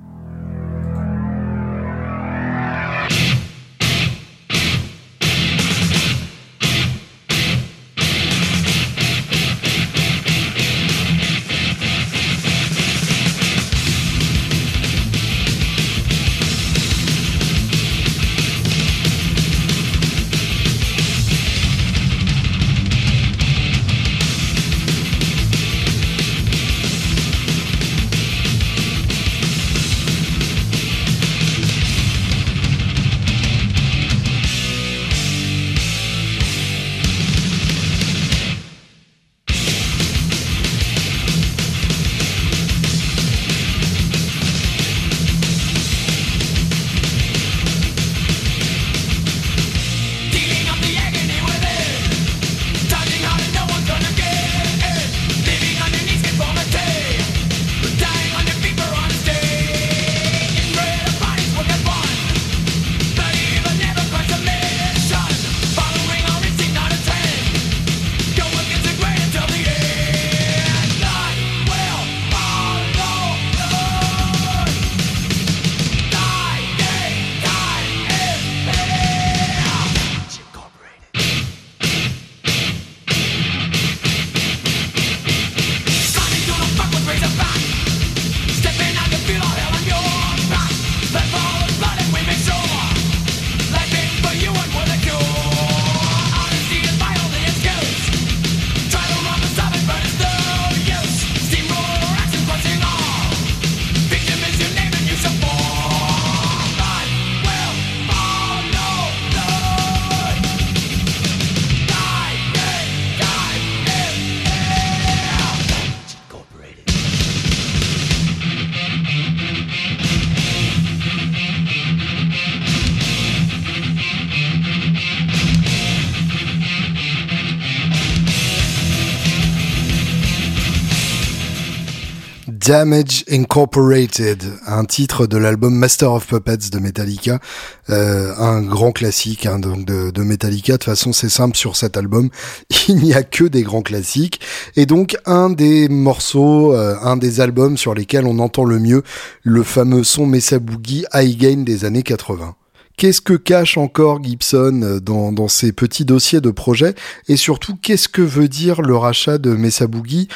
[132.71, 137.41] Damage Incorporated, un titre de l'album Master of Puppets de Metallica,
[137.89, 140.71] euh, un grand classique hein, donc de, Metallica.
[140.71, 142.29] De toute façon, c'est simple sur cet album,
[142.87, 144.39] il n'y a que des grands classiques,
[144.77, 149.03] et donc un des morceaux, euh, un des albums sur lesquels on entend le mieux
[149.43, 152.55] le fameux son Mesa Boogie High Gain des années 80.
[152.95, 156.95] Qu'est-ce que cache encore Gibson euh, dans, dans ses petits dossiers de projet
[157.27, 160.29] et surtout qu'est-ce que veut dire le rachat de Mesa Boogie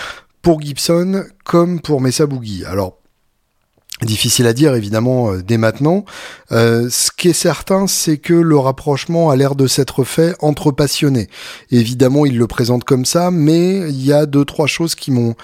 [0.45, 2.65] pour Gibson comme pour Mesa Boogie.
[2.65, 2.99] Alors,
[4.01, 6.03] Difficile à dire évidemment euh, dès maintenant.
[6.51, 10.71] Euh, ce qui est certain, c'est que le rapprochement a l'air de s'être fait entre
[10.71, 11.29] passionnés.
[11.71, 15.35] Évidemment, il le présente comme ça, mais il y a deux trois choses qui m'ont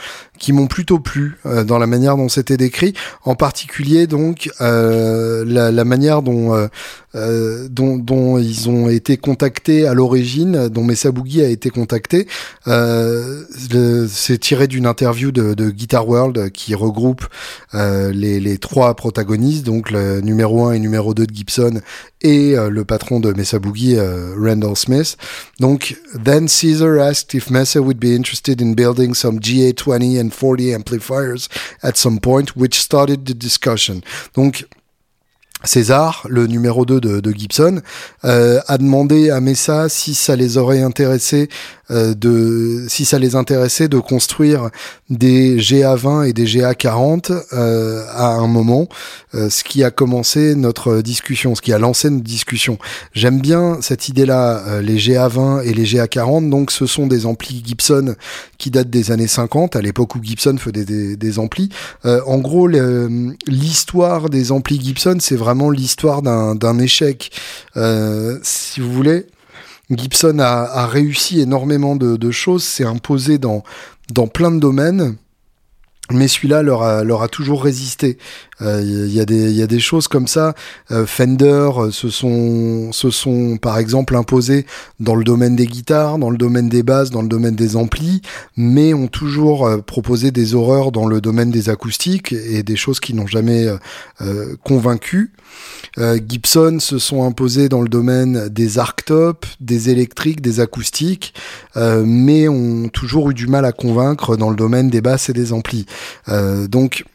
[0.42, 5.86] qui m'ont plutôt plu dans la manière dont c'était décrit, en particulier donc la, la,
[5.86, 6.68] manière dont
[7.14, 12.28] euh, dont, dont, ils ont été contactés à l'origine, dont Mesa Boogie a été contacté.
[12.68, 13.44] Euh,
[14.08, 17.26] c'est tiré d'une interview de, de, Guitar World qui regroupe
[17.74, 21.82] euh, les, les, trois protagonistes, donc le numéro 1 et numéro 2 de Gibson
[22.22, 25.18] et euh, le patron de Mesa Boogie, euh, Randall Smith.
[25.60, 30.74] Donc, then Caesar asked if Mesa would be interested in building some GA20 and 40
[30.74, 31.50] amplifiers
[31.84, 34.02] at some point, which started the discussion.
[34.36, 34.66] Donc,
[35.64, 37.82] César, le numéro 2 de, de Gibson,
[38.26, 41.50] euh, a demandé à Messa si ça les aurait intéressés
[41.92, 44.70] euh, de si ça les intéressait de construire
[45.10, 48.88] des GA20 et des GA40 euh, à un moment,
[49.36, 52.78] euh, ce qui a commencé notre discussion, ce qui a lancé notre discussion.
[53.14, 56.50] J'aime bien cette idée-là, les GA20 et les GA40.
[56.50, 58.16] Donc, ce sont des amplis Gibson
[58.58, 61.70] qui datent des années 50, à l'époque où Gibson faisait des, des, amplis.
[62.06, 62.68] en gros,
[63.48, 67.32] l'histoire des amplis Gibson, c'est vraiment l'histoire d'un échec,
[68.44, 69.28] si vous voulez.
[69.90, 73.64] Gibson a, réussi énormément de, choses, s'est imposé dans,
[74.14, 75.18] dans plein de domaines
[76.14, 78.18] mais celui-là leur a, leur a toujours résisté.
[78.62, 80.54] Il euh, y, a des, y a des choses comme ça.
[80.92, 84.68] Euh, Fender euh, se sont, se sont par exemple imposés
[85.00, 88.22] dans le domaine des guitares, dans le domaine des basses, dans le domaine des amplis,
[88.56, 93.14] mais ont toujours proposé des horreurs dans le domaine des acoustiques et des choses qui
[93.14, 93.68] n'ont jamais
[94.64, 95.32] convaincu.
[95.98, 101.34] Gibson se sont imposés dans le domaine des arctops, des électriques, des acoustiques,
[101.76, 105.54] mais ont toujours eu du mal à convaincre dans le domaine des basses et des
[105.54, 105.86] amplis.
[106.70, 107.06] donc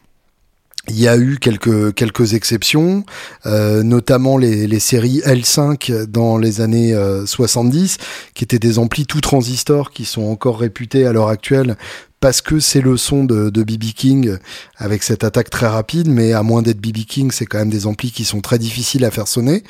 [0.89, 3.03] il y a eu quelques quelques exceptions,
[3.45, 9.05] euh, notamment les, les, séries L5 dans les années 70, euh, qui étaient des amplis
[9.05, 11.75] tout transistors qui sont encore réputés à l'heure actuelle
[12.19, 14.37] parce que c'est le son de, de BB King
[14.77, 17.85] avec cette attaque très rapide, mais à moins d'être BB King, c'est quand même des
[17.85, 19.63] amplis qui sont très difficiles à faire sonner.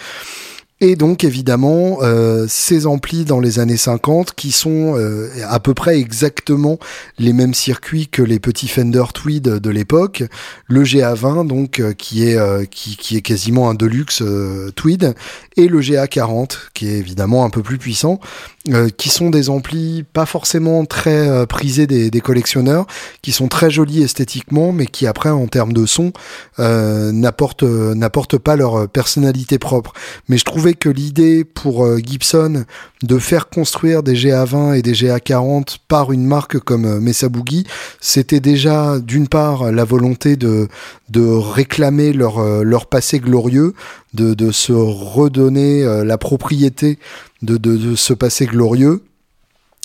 [0.79, 5.73] Et donc évidemment euh, ces amplis dans les années 50 qui sont euh, à peu
[5.73, 6.77] près exactement
[7.17, 10.23] les mêmes circuits que les petits Fender Tweed de l'époque,
[10.67, 12.37] le GA20 donc euh, qui est
[12.69, 14.21] qui, qui, est quasiment un deluxe
[14.75, 15.15] Tweed.
[15.55, 18.19] Et le GA40 qui est évidemment un peu plus puissant
[18.69, 22.85] euh, qui sont des amplis pas forcément très euh, prisés des, des, collectionneurs,
[23.21, 26.11] qui sont très jolis esthétiquement, mais qui après en termes de son
[26.59, 29.93] euh, n'apportent n'apportent pas leur personnalité propre.
[30.27, 32.65] Mais je trouvais que l'idée pour Gibson
[33.03, 37.65] de faire construire des GA20 et des GA40 par une marque comme Mesa Boogie,
[38.01, 40.67] c'était déjà d'une part la volonté de
[41.09, 43.73] de réclamer leur leur passé glorieux,
[44.13, 46.97] de de se redonner la propriété
[47.41, 49.03] de, de, ce passé glorieux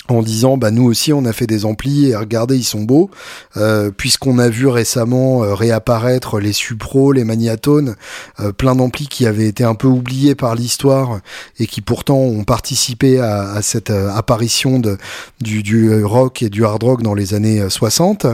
[0.09, 3.09] en disant bah nous aussi on a fait des amplis et regardez ils sont beaux.
[3.55, 7.95] Euh, puisqu'on a vu récemment euh, réapparaître les Supro, les Magnatones,
[8.41, 11.19] euh, plein d'amplis qui avaient été un peu oubliés par l'histoire
[11.57, 14.97] et qui pourtant ont participé à, à cette apparition de,
[15.39, 18.27] du, du, rock et du hard rock dans les années 60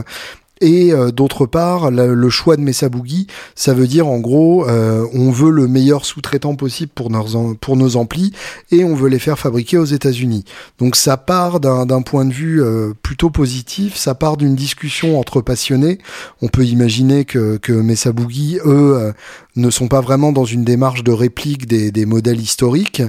[0.60, 5.06] et euh, d'autre part, le choix de Mesa Boogie, ça veut dire en gros, euh,
[5.14, 8.32] on veut le meilleur sous-traitant possible pour nos, pour nos amplis
[8.70, 10.44] et on veut les faire fabriquer aux États-Unis.
[10.78, 15.40] Donc ça part d'un point de vue euh, plutôt positif, ça part d'une discussion entre
[15.40, 15.98] passionnés.
[16.42, 19.12] On peut imaginer que, que Mesa Boogie, eux,
[19.56, 23.02] ne sont pas vraiment dans une démarche de réplique des, des modèles historiques.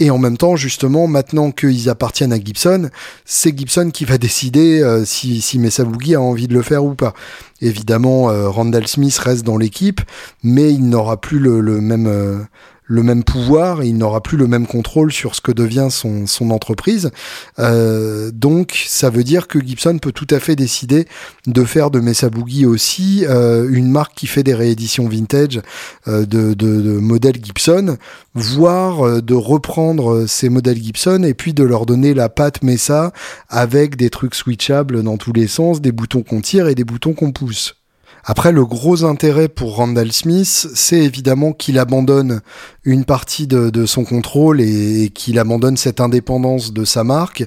[0.00, 2.90] Et en même temps, justement, maintenant qu'ils appartiennent à Gibson,
[3.24, 6.94] c'est Gibson qui va décider euh, si, si Boogie a envie de le faire ou
[6.94, 7.14] pas.
[7.60, 10.00] Évidemment, euh, Randall Smith reste dans l'équipe,
[10.42, 12.40] mais il n'aura plus le, le même euh,
[12.86, 16.50] le même pouvoir, il n'aura plus le même contrôle sur ce que devient son, son
[16.50, 17.10] entreprise.
[17.58, 21.06] Euh, donc ça veut dire que Gibson peut tout à fait décider
[21.46, 25.62] de faire de Mesa Boogie aussi euh, une marque qui fait des rééditions vintage
[26.08, 27.96] euh, de, de, de, modèles Gibson,
[28.34, 33.12] voire de reprendre ces modèles Gibson et puis de leur donner la patte Mesa
[33.48, 37.14] avec des trucs switchables dans tous les sens, des boutons qu'on tire et des boutons
[37.14, 37.83] qu'on pousse.
[38.26, 42.40] Après, le gros intérêt pour Randall Smith, c'est évidemment qu'il abandonne
[42.82, 47.44] une partie de, son contrôle et, qu'il abandonne cette indépendance de sa marque.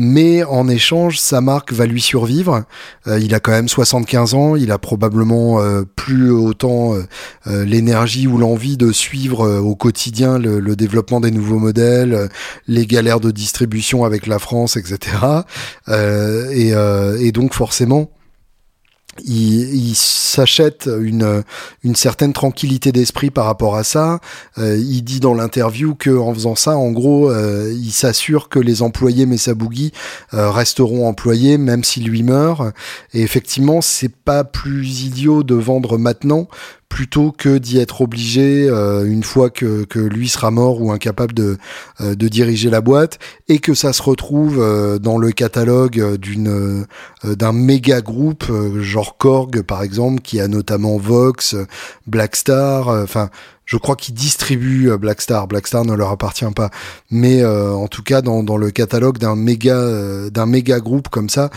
[0.00, 2.64] Mais en échange, sa marque va lui survivre.
[3.08, 8.28] Euh, il a quand même 75 ans, il a probablement euh, plus autant euh, l'énergie
[8.28, 12.28] ou l'envie de suivre au quotidien le, développement des nouveaux modèles,
[12.68, 15.16] les galères de distribution avec la France, etc.
[15.88, 18.08] et donc forcément,
[19.24, 21.42] il, s'achète une,
[21.84, 24.20] une certaine tranquillité d'esprit par rapport à ça.
[24.58, 28.58] Euh, il dit dans l'interview que en faisant ça, en gros, euh, il s'assure que
[28.58, 29.92] les employés Mesa Boogie
[30.34, 32.62] euh, resteront employés même s'il lui meurt.
[33.14, 36.48] Et effectivement, c'est pas plus idiot de vendre maintenant
[36.88, 41.34] plutôt que d'y être obligé euh, une fois que, que, lui sera mort ou incapable
[41.34, 41.58] de,
[42.00, 43.18] euh, de diriger la boîte
[43.48, 46.86] et que ça se retrouve euh, dans le catalogue d'une
[47.24, 51.56] d'un méga groupe genre Korg par exemple qui a notamment Vox,
[52.06, 53.28] Blackstar, enfin
[53.68, 55.46] je crois qu'ils distribuent euh, Blackstar.
[55.46, 56.70] Blackstar ne leur appartient pas,
[57.10, 61.28] mais euh, en tout cas dans, le catalogue d'un méga euh, d'un méga groupe comme
[61.28, 61.50] ça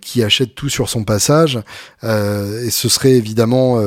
[0.00, 1.58] qui achète tout sur son passage,
[2.02, 3.80] et ce serait évidemment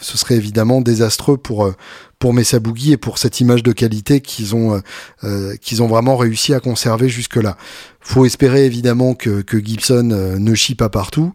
[0.00, 1.72] ce serait évidemment désastreux pour
[2.18, 4.82] pour Mesa et pour cette image de qualité qu'ils ont
[5.60, 7.56] qu'ils ont vraiment réussi à conserver jusque là.
[8.00, 11.32] Faut espérer évidemment que, que Gibson ne chie pas partout.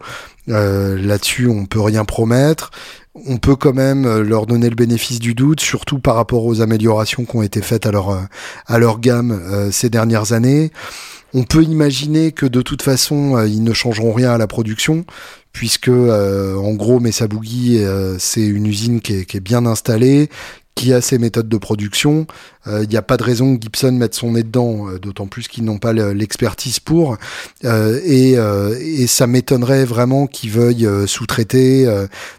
[0.48, 2.72] Là-dessus, on peut rien promettre
[3.16, 6.62] on peut quand même euh, leur donner le bénéfice du doute, surtout par rapport aux
[6.62, 10.72] améliorations qui ont été faites à leur, euh, gamme euh, ces dernières années.
[11.34, 15.05] On peut imaginer que de toute façon, ils ne changeront rien à la production,
[15.53, 17.28] puisque en gros, Mesa
[18.18, 20.30] c'est une usine qui est, bien installée,
[20.80, 22.25] qui a ses méthodes de production.
[22.65, 25.27] Il euh, n'y a pas de raison que Gibson mette son nez dedans, euh, d'autant
[25.27, 27.17] plus qu'ils n'ont pas l'expertise pour.
[27.65, 28.38] Euh, et,
[29.07, 31.89] ça m'étonnerait vraiment qu'ils veuillent sous-traiter,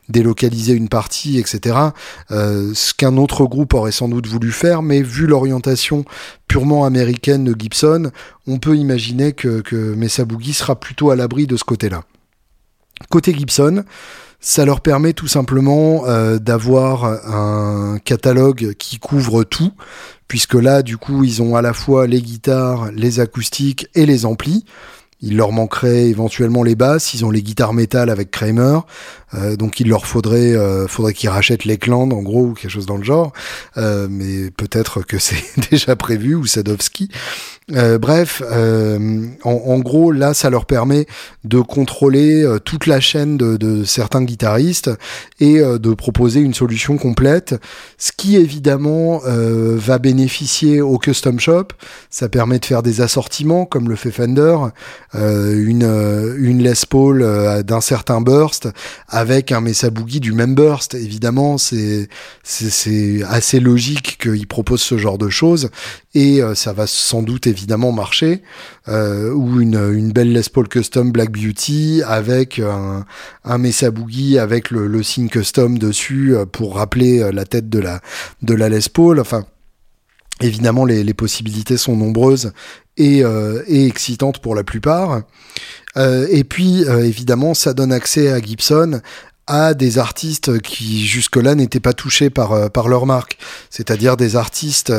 [0.09, 1.77] délocaliser une partie, etc.
[2.31, 6.05] ce qu'un autre groupe aurait sans doute voulu faire, mais vu l'orientation
[6.47, 8.11] purement américaine de Gibson,
[8.47, 12.05] on peut imaginer que, que Boogie sera plutôt à l'abri de ce côté-là.
[13.11, 13.85] Côté Gibson,
[14.41, 19.73] ça leur permet tout simplement euh, d'avoir un catalogue qui couvre tout,
[20.29, 24.25] puisque là, du coup, ils ont à la fois les guitares, les acoustiques et les
[24.25, 24.65] amplis.
[25.23, 27.15] Il leur manquerait éventuellement les basses.
[27.15, 28.81] Ils ont les guitares métal avec Kramer,
[29.35, 32.71] euh, donc il leur faudrait, euh, faudrait qu'ils rachètent les clans, en gros, ou quelque
[32.71, 33.33] chose dans le genre.
[33.77, 37.09] Euh, mais peut-être que c'est déjà prévu ou Sadowski.
[38.01, 38.43] Bref,
[39.45, 41.07] en, gros, là, ça leur permet
[41.45, 44.91] de contrôler toute la chaîne de, certains guitaristes
[45.39, 47.55] et de proposer une solution complète,
[47.97, 51.69] ce qui évidemment va bénéficier au custom shop.
[52.11, 54.57] Ça permet de faire des assortiments comme le fait Fender,
[55.15, 58.69] une, une Les Paul d'un certain burst
[59.09, 60.95] avec un Mesa Boogie du même burst.
[60.95, 62.09] Évidemment, c'est
[63.29, 65.71] assez logique qu'ils proposent ce genre de choses
[66.15, 68.43] et ça va sans doute évidemment marché,
[68.89, 73.05] euh, ou une, une, belle Les Paul Custom Black Beauty avec un,
[73.45, 77.69] un Mesa Boogie avec le, le signe custom dessus euh, pour rappeler euh, la tête
[77.69, 78.01] de la,
[78.43, 79.21] de la Les Paul.
[79.21, 79.45] Enfin,
[80.41, 82.53] évidemment, les, les possibilités sont nombreuses
[83.01, 85.23] et, euh, et excitantes pour la plupart.
[85.97, 89.01] Euh, et puis, évidemment, ça donne accès à Gibson
[89.47, 93.37] à des artistes qui jusque-là n'étaient pas touchés par, par leur marque,
[93.69, 94.93] c'est-à-dire des artistes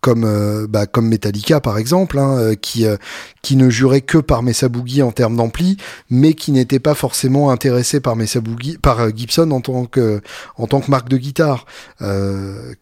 [0.00, 2.96] comme euh, bah, comme Metallica par exemple, hein, euh, qui euh,
[3.42, 5.76] qui ne jurait que par Mesa Boogie en termes d'ampli,
[6.10, 10.20] mais qui n'était pas forcément intéressé par Mesa Boogie, par Gibson en tant que
[10.56, 11.66] en tant que marque de guitare.
[12.02, 12.74] Euh,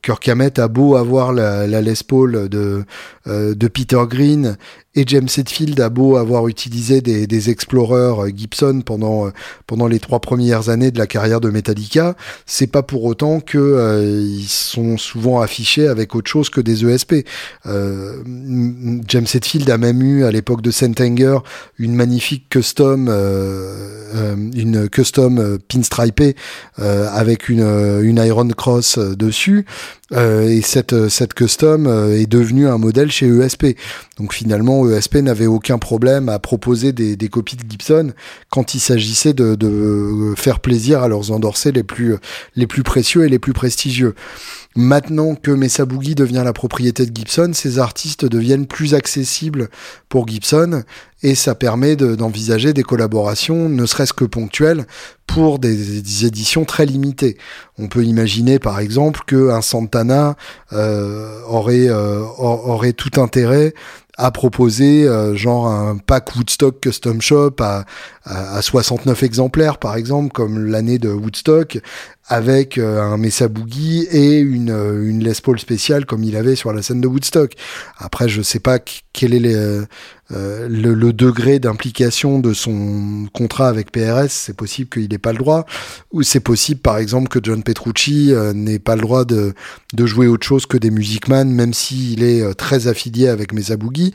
[0.56, 2.84] a beau avoir la, la Les Paul de
[3.26, 4.56] de Peter Green
[4.94, 9.30] et James Hetfield a beau avoir utilisé des, des Explorer Gibson pendant
[9.66, 12.16] pendant les trois premières années de la carrière de Metallica,
[12.46, 17.26] c'est pas pour autant que ils sont souvent affichés avec autre chose que des ESP.
[17.66, 18.22] Euh,
[19.08, 21.38] James Hetfield a même eu à l'époque de Sentenger
[21.78, 26.36] une magnifique custom, euh, euh, une custom pinstripée
[26.76, 27.62] avec une,
[28.02, 29.66] une Iron Cross dessus.
[30.14, 33.76] Et cette, cette custom est devenue un modèle chez ESP.
[34.18, 38.12] Donc finalement, ESP n'avait aucun problème à proposer des, des copies de Gibson
[38.50, 42.16] quand il s'agissait de, de, faire plaisir à leurs endorsés les plus,
[42.56, 44.14] les plus précieux et les plus prestigieux.
[44.76, 49.68] Maintenant que Mesa Boogie devient la propriété de Gibson, ces artistes deviennent plus accessibles
[50.08, 50.82] pour Gibson
[51.22, 54.84] et ça permet d'envisager des collaborations, ne serait-ce que ponctuelles,
[55.26, 57.38] pour des, éditions très limitées.
[57.78, 60.36] On peut imaginer par exemple qu'un Santana
[60.72, 63.74] euh, aurait, euh, aurait tout intérêt
[64.16, 67.84] à proposer euh, genre un pack Woodstock Custom Shop à,
[68.24, 71.78] à, 69 exemplaires par exemple comme l'année de Woodstock
[72.26, 76.56] avec euh, un Mesa Boogie et une, euh, une Les Paul spéciale comme il avait
[76.56, 77.52] sur la scène de Woodstock.
[77.98, 78.78] Après je sais pas
[79.12, 79.84] quel est les,
[80.32, 85.32] euh, le, le, degré d'implication de son contrat avec PRS, c'est possible qu'il n'ait pas
[85.32, 85.66] le droit,
[86.12, 89.52] ou c'est possible par exemple que John Petrucci euh, n'ait pas le droit de,
[89.92, 93.52] de jouer autre chose que des Music Man, même s'il est euh, très affilié avec
[93.52, 94.14] Mesa Boogie.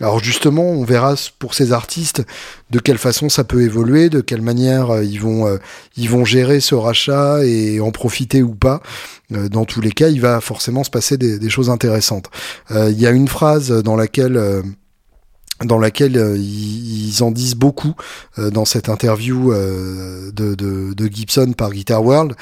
[0.00, 2.24] Alors justement, on verra pour ces artistes
[2.70, 5.58] de quelle façon ça peut évoluer, de quelle manière ils vont
[5.96, 8.80] ils vont gérer ce rachat et en profiter ou pas.
[9.30, 12.30] dans tous les cas, il va forcément se passer des, choses intéressantes.
[12.70, 14.62] Il y a une phrase dans laquelle
[15.64, 17.94] dans laquelle euh, ils, en disent beaucoup
[18.38, 22.34] euh, dans cette interview euh, de, Gibson par Guitar World.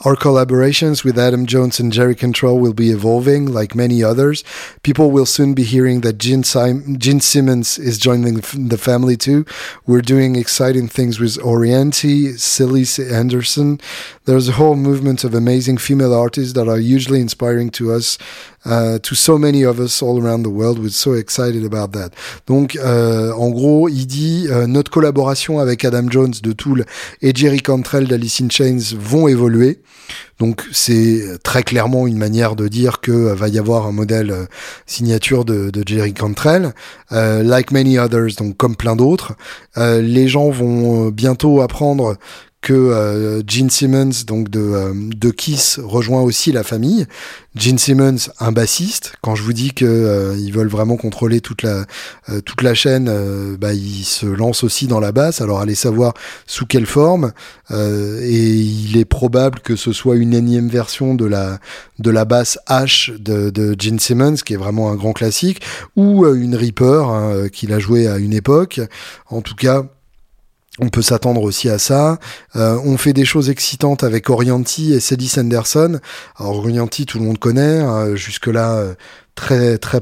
[0.00, 4.42] Our collaborations with Adam Jones and Jerry Control will be evolving, like many others.
[4.82, 8.34] People will soon be hearing that Gene, Sim- Gene Simmons is joining
[8.68, 9.46] the family too.
[9.86, 13.80] We're doing exciting things with Orienti, Silly Anderson.
[14.24, 18.18] There's a whole movement of amazing female artists that are usually inspiring to us
[18.66, 20.78] Uh, to so many of us all around the world.
[20.78, 22.12] We're so excited about that.
[22.46, 26.86] Donc, euh, en gros, il dit euh, notre collaboration avec Adam Jones de Tool
[27.20, 29.82] et Jerry Cantrell d'Alice in Chains vont évoluer.
[30.38, 34.30] Donc c'est très clairement une manière de dire que euh, va y avoir un modèle
[34.30, 34.46] euh,
[34.86, 36.72] signature de, Jerry Cantrell,
[37.12, 39.34] euh, like many others, donc comme plein d'autres.
[39.76, 42.16] les gens vont bientôt apprendre
[42.64, 47.06] que euh, Gene Simmons, donc de, euh, de Kiss, rejoint aussi la famille.
[47.54, 49.12] Gene Simmons, un bassiste.
[49.20, 51.84] Quand je vous dis que euh, ils veulent vraiment contrôler toute la
[52.46, 53.12] toute la chaîne,
[53.60, 55.42] bah, ils se lancent aussi dans la basse.
[55.42, 56.14] Alors allez savoir
[56.46, 57.32] sous quelle forme.
[57.70, 61.60] et il est probable que ce soit une énième version de la
[61.98, 65.60] de la basse H de, de Gene Simmons, qui est vraiment un grand classique,
[65.96, 68.80] ou une Reaper hein, qu'il a joué à une époque.
[69.28, 69.84] En tout cas
[70.80, 72.18] on peut s'attendre aussi à ça.
[72.56, 76.00] Euh, on fait des choses excitantes avec Orianti et Sadie Sanderson.
[76.36, 77.80] Alors Orianti, tout le monde connaît.
[77.80, 78.94] Hein, jusque-là, euh,
[79.34, 80.00] très très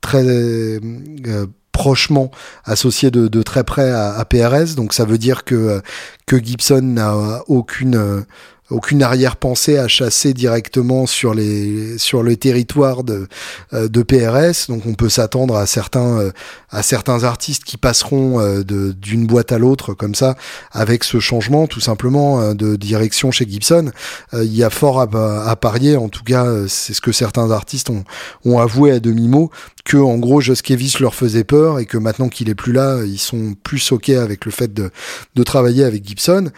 [0.00, 2.32] très euh, prochement
[2.64, 4.74] associé de, de, très près à, à, PRS.
[4.74, 5.80] Donc ça veut dire que
[6.26, 8.24] que Gibson n'a aucune
[8.70, 13.26] aucune arrière-pensée à chasser directement sur les sur le territoire de
[13.72, 16.30] euh, de PRS donc on peut s'attendre à certains euh,
[16.70, 20.36] à certains artistes qui passeront euh, d'une boîte à l'autre comme ça
[20.70, 23.90] avec ce changement tout simplement de direction chez Gibson.
[24.34, 28.04] Il y a fort à, parier en tout cas c'est ce que certains artistes ont
[28.44, 29.50] ont avoué à demi mot
[29.84, 33.18] que en gros Joskevis leur faisait peur et que maintenant qu'il est plus là ils
[33.18, 34.90] sont plus soqués avec le fait de
[35.34, 36.50] de travailler avec Gibson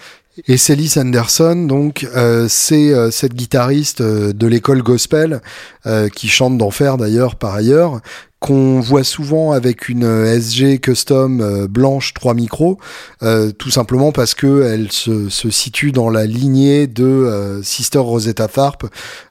[0.47, 5.41] et Celis Anderson, donc, euh, c'est euh, cette guitariste euh, de l'école gospel
[6.15, 8.01] qui chante d'enfer d'ailleurs par ailleurs,
[8.41, 12.79] qu'on voit souvent avec une SG custom blanche 3 micros,
[13.59, 18.87] tout simplement parce que elle se, se, situe dans la lignée de Sister Rosetta Tharpe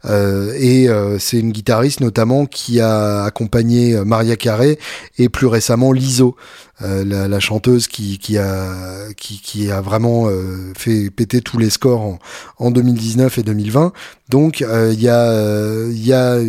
[0.07, 0.87] et
[1.17, 4.77] c'est une guitariste notamment qui a accompagné Maria Carey
[5.17, 6.35] et plus récemment Liso.
[6.81, 11.57] Euh, la, la, chanteuse qui, qui, a, qui, qui a vraiment euh, fait péter tous
[11.57, 12.19] les scores en,
[12.57, 13.91] en 2019 et 2020.
[14.29, 16.39] Donc euh, il y a, y a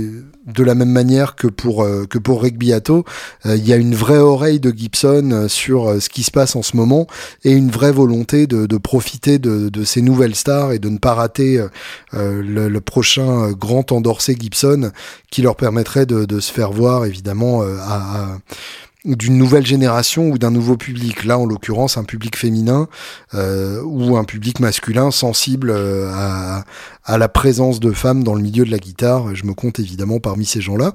[0.55, 3.05] de la même manière que pour que pour Beato,
[3.45, 6.77] il y a une vraie oreille de Gibson sur ce qui se passe en ce
[6.77, 7.07] moment
[7.45, 11.65] et une vraie volonté de, profiter de, ces nouvelles stars et de ne pas rater
[12.13, 14.91] le, prochain grand endorsé Gibson
[15.31, 18.39] qui leur permettrait de, se faire voir évidemment à
[19.05, 21.25] d'une nouvelle génération ou d'un nouveau public.
[21.25, 22.89] Là, en l'occurrence, un public féminin
[23.35, 26.65] euh, ou un public masculin sensible euh, à,
[27.05, 29.35] à, la présence de femmes dans le milieu de la guitare.
[29.35, 30.93] Je me compte évidemment parmi ces gens-là.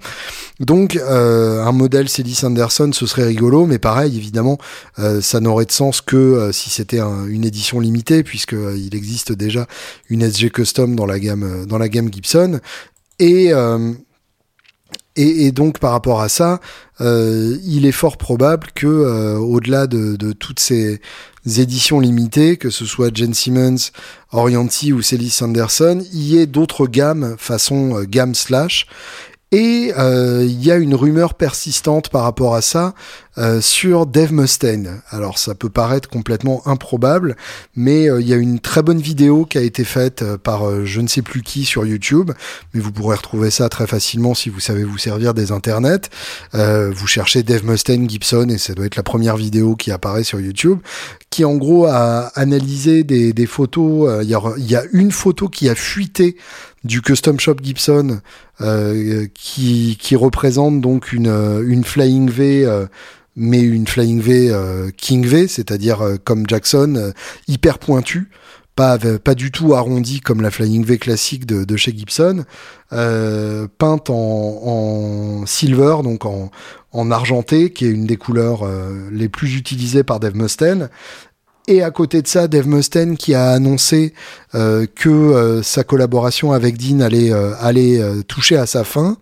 [0.59, 4.59] Donc, euh, un modèle Céline Anderson, ce serait rigolo, mais pareil, évidemment,
[5.21, 9.67] ça n'aurait de sens que si c'était une édition limitée, puisque il existe déjà
[10.09, 12.59] une SG Custom dans la gamme dans la gamme Gibson.
[13.19, 13.51] Et
[15.15, 16.59] et, donc par rapport à ça,
[17.01, 20.99] euh, il est fort probable que euh, au-delà de, toutes ces
[21.45, 23.91] éditions limitées, que ce soit Jen Simmons,
[24.31, 28.87] Orianti ou Celis Sanderson, il y ait d'autres gammes façon euh, slash
[29.55, 32.93] et euh, il y a une rumeur persistante par rapport à ça
[33.37, 35.01] euh, sur Dave Mustaine.
[35.11, 37.37] Alors ça peut paraître complètement improbable,
[37.73, 40.99] mais euh, il y a une très bonne vidéo qui a été faite par je
[40.99, 42.31] ne sais plus qui sur YouTube,
[42.73, 46.09] mais vous pourrez retrouver ça très facilement si vous savez vous servir des internets.
[46.53, 50.41] vous cherchez Dave Mustaine Gibson et ça doit être la première vidéo qui apparaît sur
[50.41, 50.79] YouTube,
[51.29, 54.21] qui en gros a analysé des, photos.
[54.21, 56.35] Il y a une photo qui a fuité
[56.85, 58.21] du Custom Shop Gibson
[58.61, 62.85] euh, qui, représente donc une, euh, Flying V euh,
[63.35, 64.53] mais une Flying V
[64.95, 67.11] King V, c'est-à-dire comme Jackson,
[67.49, 68.29] hyper pointue,
[68.77, 72.45] pas, du tout arrondi comme la Flying V classique de, chez Gibson,
[72.89, 76.49] peinte en, en, silver, donc en,
[76.93, 78.61] en, argenté, qui est une des couleurs
[79.11, 80.89] les plus utilisées par Dave Mustaine,
[81.67, 84.13] Et à côté de ça, Dave Mustaine qui a annoncé
[84.53, 89.17] euh, que euh, sa collaboration avec Dean allait, euh, allait toucher à sa fin.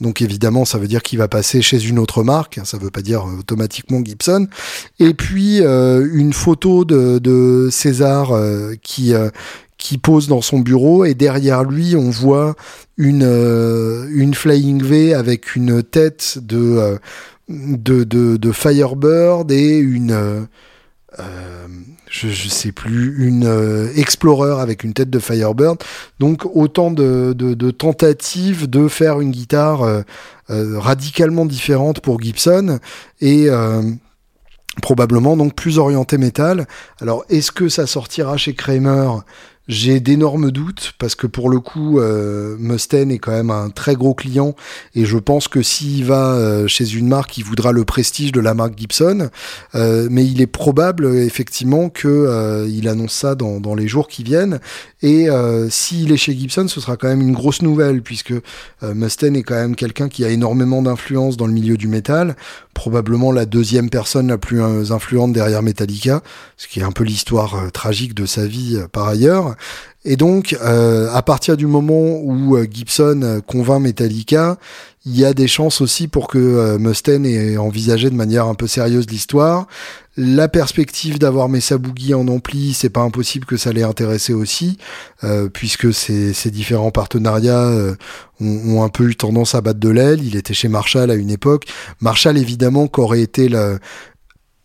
[0.00, 2.60] Donc évidemment, ça veut dire qu'il va passer chez une autre marque.
[2.64, 4.46] Ça veut pas dire automatiquement Gibson.
[4.98, 8.32] Et puis une photo de, César
[8.82, 9.12] qui
[9.76, 12.54] qui pose dans son bureau et derrière lui on voit
[12.96, 16.98] une une Flying V avec une tête de,
[17.48, 20.46] de, de Firebird et une
[21.18, 21.66] euh,
[22.08, 25.82] je, je sais plus, une euh, Explorer avec une tête de Firebird.
[26.18, 30.02] Donc autant de, de, tentatives de faire une guitare euh,
[30.48, 32.78] radicalement différente pour Gibson
[33.20, 33.48] et
[34.82, 36.66] probablement donc plus orienté métal.
[37.00, 39.10] Alors est-ce que ça sortira chez Kramer?
[39.70, 43.94] J'ai d'énormes doutes parce que pour le coup, euh, Mustaine est quand même un très
[43.94, 44.56] gros client
[44.96, 48.40] et je pense que s'il va euh, chez une marque, il voudra le prestige de
[48.40, 49.30] la marque Gibson.
[49.76, 54.24] Euh, mais il est probable effectivement que il annonce ça dans, dans, les jours qui
[54.24, 54.58] viennent.
[55.02, 55.28] Et
[55.70, 58.34] s'il est chez Gibson, ce sera quand même une grosse nouvelle puisque
[58.82, 62.34] Mustaine est quand même quelqu'un qui a énormément d'influence dans le milieu du métal,
[62.80, 66.22] probablement la deuxième personne la plus influente derrière Metallica,
[66.56, 69.54] ce qui est un peu l'histoire tragique de sa vie par ailleurs.
[70.04, 74.56] Et donc, euh, à partir du moment où euh, Gibson euh, convainc Metallica,
[75.04, 78.66] il y a des chances aussi pour que Mustaine ait envisagé de manière un peu
[78.66, 79.66] sérieuse l'histoire.
[80.18, 84.76] La perspective d'avoir Mesa Boogie en ampli, c'est pas impossible que ça l'ait intéressé aussi,
[85.54, 87.70] puisque ces, ces, différents partenariats
[88.40, 90.22] ont, ont, un peu eu tendance à battre de l'aile.
[90.22, 91.64] Il était chez Marshall à une époque.
[92.02, 93.78] Marshall, évidemment, qu'aurait été la,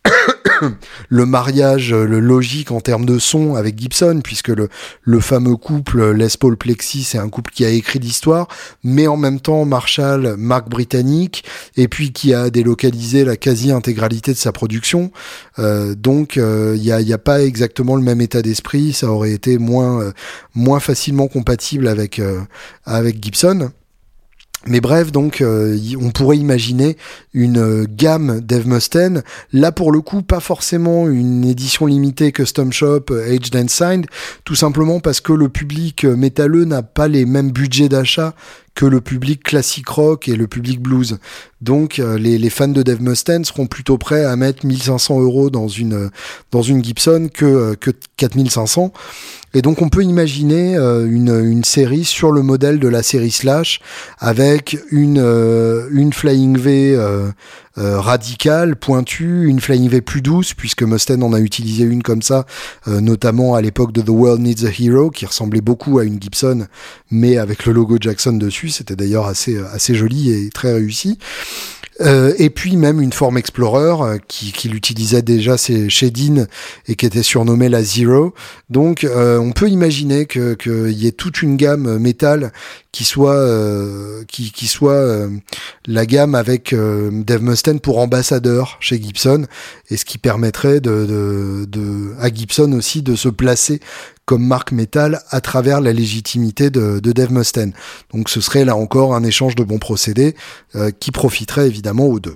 [1.09, 4.69] le mariage le logique en termes de son avec Gibson, puisque le,
[5.03, 8.47] le fameux couple Les Paul Plexi, c'est un couple qui a écrit l'histoire,
[8.83, 11.43] mais en même temps Marshall, marque britannique,
[11.77, 15.11] et puis qui a délocalisé la quasi-intégralité de sa production.
[15.59, 19.31] Euh, donc il euh, n'y a, a, pas exactement le même état d'esprit, ça aurait
[19.31, 20.11] été moins, euh,
[20.53, 22.21] moins facilement compatible avec,
[22.85, 23.71] avec Gibson.
[24.67, 26.97] Mais bref, donc euh, on pourrait imaginer
[27.35, 29.21] une euh, gamme Dave Mustaine.
[29.53, 34.07] Là pour le coup, pas forcément une édition limitée custom shop euh, aged and signed,
[34.43, 38.33] tout simplement parce que le public métalleux n'a pas les mêmes budgets d'achat
[38.75, 41.17] que le public classique rock et le public blues.
[41.61, 45.67] Donc les, les, fans de Dave Mustaine seront plutôt prêts à mettre 1500 euros dans
[45.67, 46.11] une
[46.51, 48.91] dans une Gibson que que 4500.
[49.55, 53.31] Et donc on peut imaginer euh, une, une, série sur le modèle de la série
[53.31, 53.79] Slash
[54.19, 56.97] avec une, euh, une Flying V
[57.77, 62.21] euh, radicale, pointue, une Flying V plus douce, puisque Mustaine en a utilisé une comme
[62.21, 62.45] ça,
[62.87, 66.67] notamment à l'époque de The World Needs a Hero, qui ressemblait beaucoup à une Gibson,
[67.11, 68.69] mais avec le logo Jackson dessus.
[68.69, 71.17] C'était d'ailleurs assez, assez joli et très réussi.
[72.01, 76.45] Euh, et puis même une forme Explorer euh, qui, qui l'utilisait déjà chez Dean
[76.87, 78.33] et qui était surnommée la Zero.
[78.69, 82.51] Donc euh, on peut imaginer qu'il que y ait toute une gamme métal
[82.95, 85.27] qui soit qui, qui soit
[85.85, 89.47] la gamme avec Dave Mustaine pour ambassadeur chez Gibson
[89.89, 90.79] et ce qui permettrait
[92.19, 93.81] à Gibson aussi de se placer
[94.25, 97.73] comme marque métal à travers la légitimité de, de Dave Mustaine.
[98.13, 100.35] Donc ce serait là encore un échange de bons procédés
[100.75, 102.35] euh, qui profiterait évidemment aux deux.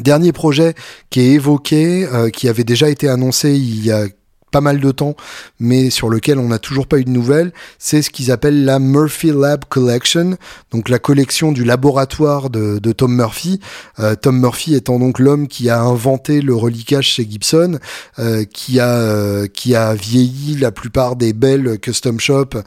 [0.00, 0.74] Dernier projet
[1.10, 4.06] qui est évoqué, euh, qui avait déjà été annoncé il y a
[4.52, 5.16] pas mal de temps,
[5.58, 8.78] mais sur lequel on n'a toujours pas eu de nouvelles, c'est ce qu'ils appellent la
[8.78, 10.36] Murphy Lab Collection,
[10.70, 13.58] donc la collection du laboratoire de, de Tom Murphy.
[13.98, 17.78] Euh, Tom Murphy étant donc l'homme qui a inventé le reliquage chez Gibson,
[18.18, 22.58] euh, qui a euh, qui a vieilli la plupart des belles custom shops,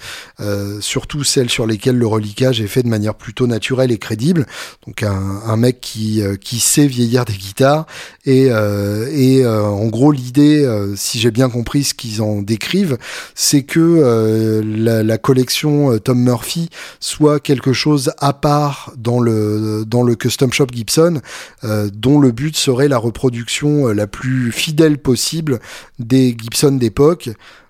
[0.81, 4.47] surtout celles sur lesquelles le reliquage est fait de manière plutôt naturelle et crédible.
[4.87, 7.85] Donc un, un mec qui qui sait vieillir des guitares
[8.25, 12.97] et et en gros l'idée, si j'ai bien compris ce qu'ils en décrivent,
[13.33, 16.69] c'est que euh, la, collection euh, Tom Murphy
[16.99, 21.21] soit quelque chose à part dans le dans le custom shop Gibson,
[21.63, 25.59] euh, dont le but serait la reproduction la plus fidèle possible
[25.99, 27.29] des Gibson d'époque.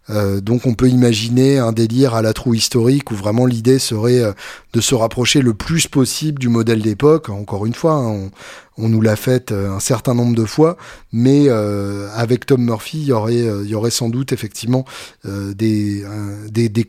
[0.09, 4.19] Euh, donc on peut imaginer un délire à la trou historique où vraiment l'idée serait
[4.19, 4.33] euh,
[4.73, 7.29] de se rapprocher le plus possible du modèle d'époque.
[7.29, 8.29] Encore une fois, hein,
[8.77, 10.77] on, nous l'a fait euh, un certain nombre de fois,
[11.11, 14.85] mais avec Tom Murphy, il y aurait, sans doute effectivement
[15.23, 16.03] des,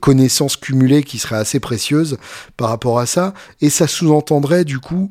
[0.00, 2.18] connaissances cumulées qui seraient assez précieuses
[2.56, 5.10] par rapport à ça, et ça sous-entendrait du coup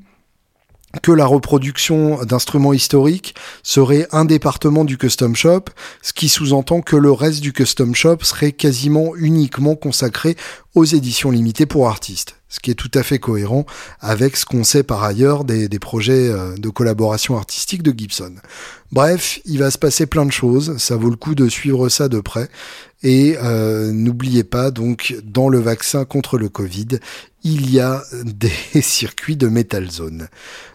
[1.01, 5.65] que la reproduction d'instruments historiques serait un département du custom shop,
[6.01, 10.35] ce qui sous-entend que le reste du custom shop serait quasiment uniquement consacré
[10.73, 13.65] aux éditions limitées pour artistes ce qui est tout à fait cohérent
[13.99, 18.35] avec ce qu'on sait par ailleurs des, projets euh, de collaboration artistique de Gibson.
[18.93, 22.07] Bref, il va se passer plein de choses, ça vaut le coup de suivre ça
[22.07, 22.47] de près.
[23.03, 26.99] Et euh, n'oubliez pas, donc, dans le vaccin contre le Covid,
[27.43, 30.29] il y a des circuits de Metal Zone.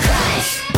[0.00, 0.68] Christ.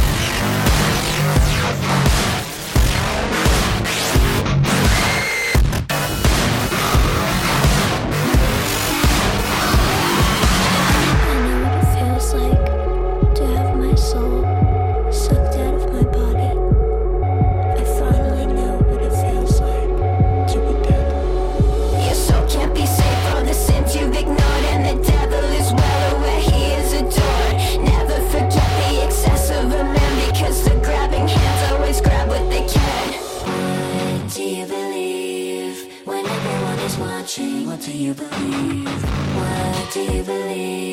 [37.70, 38.84] What do you believe?
[39.36, 40.89] What do you believe?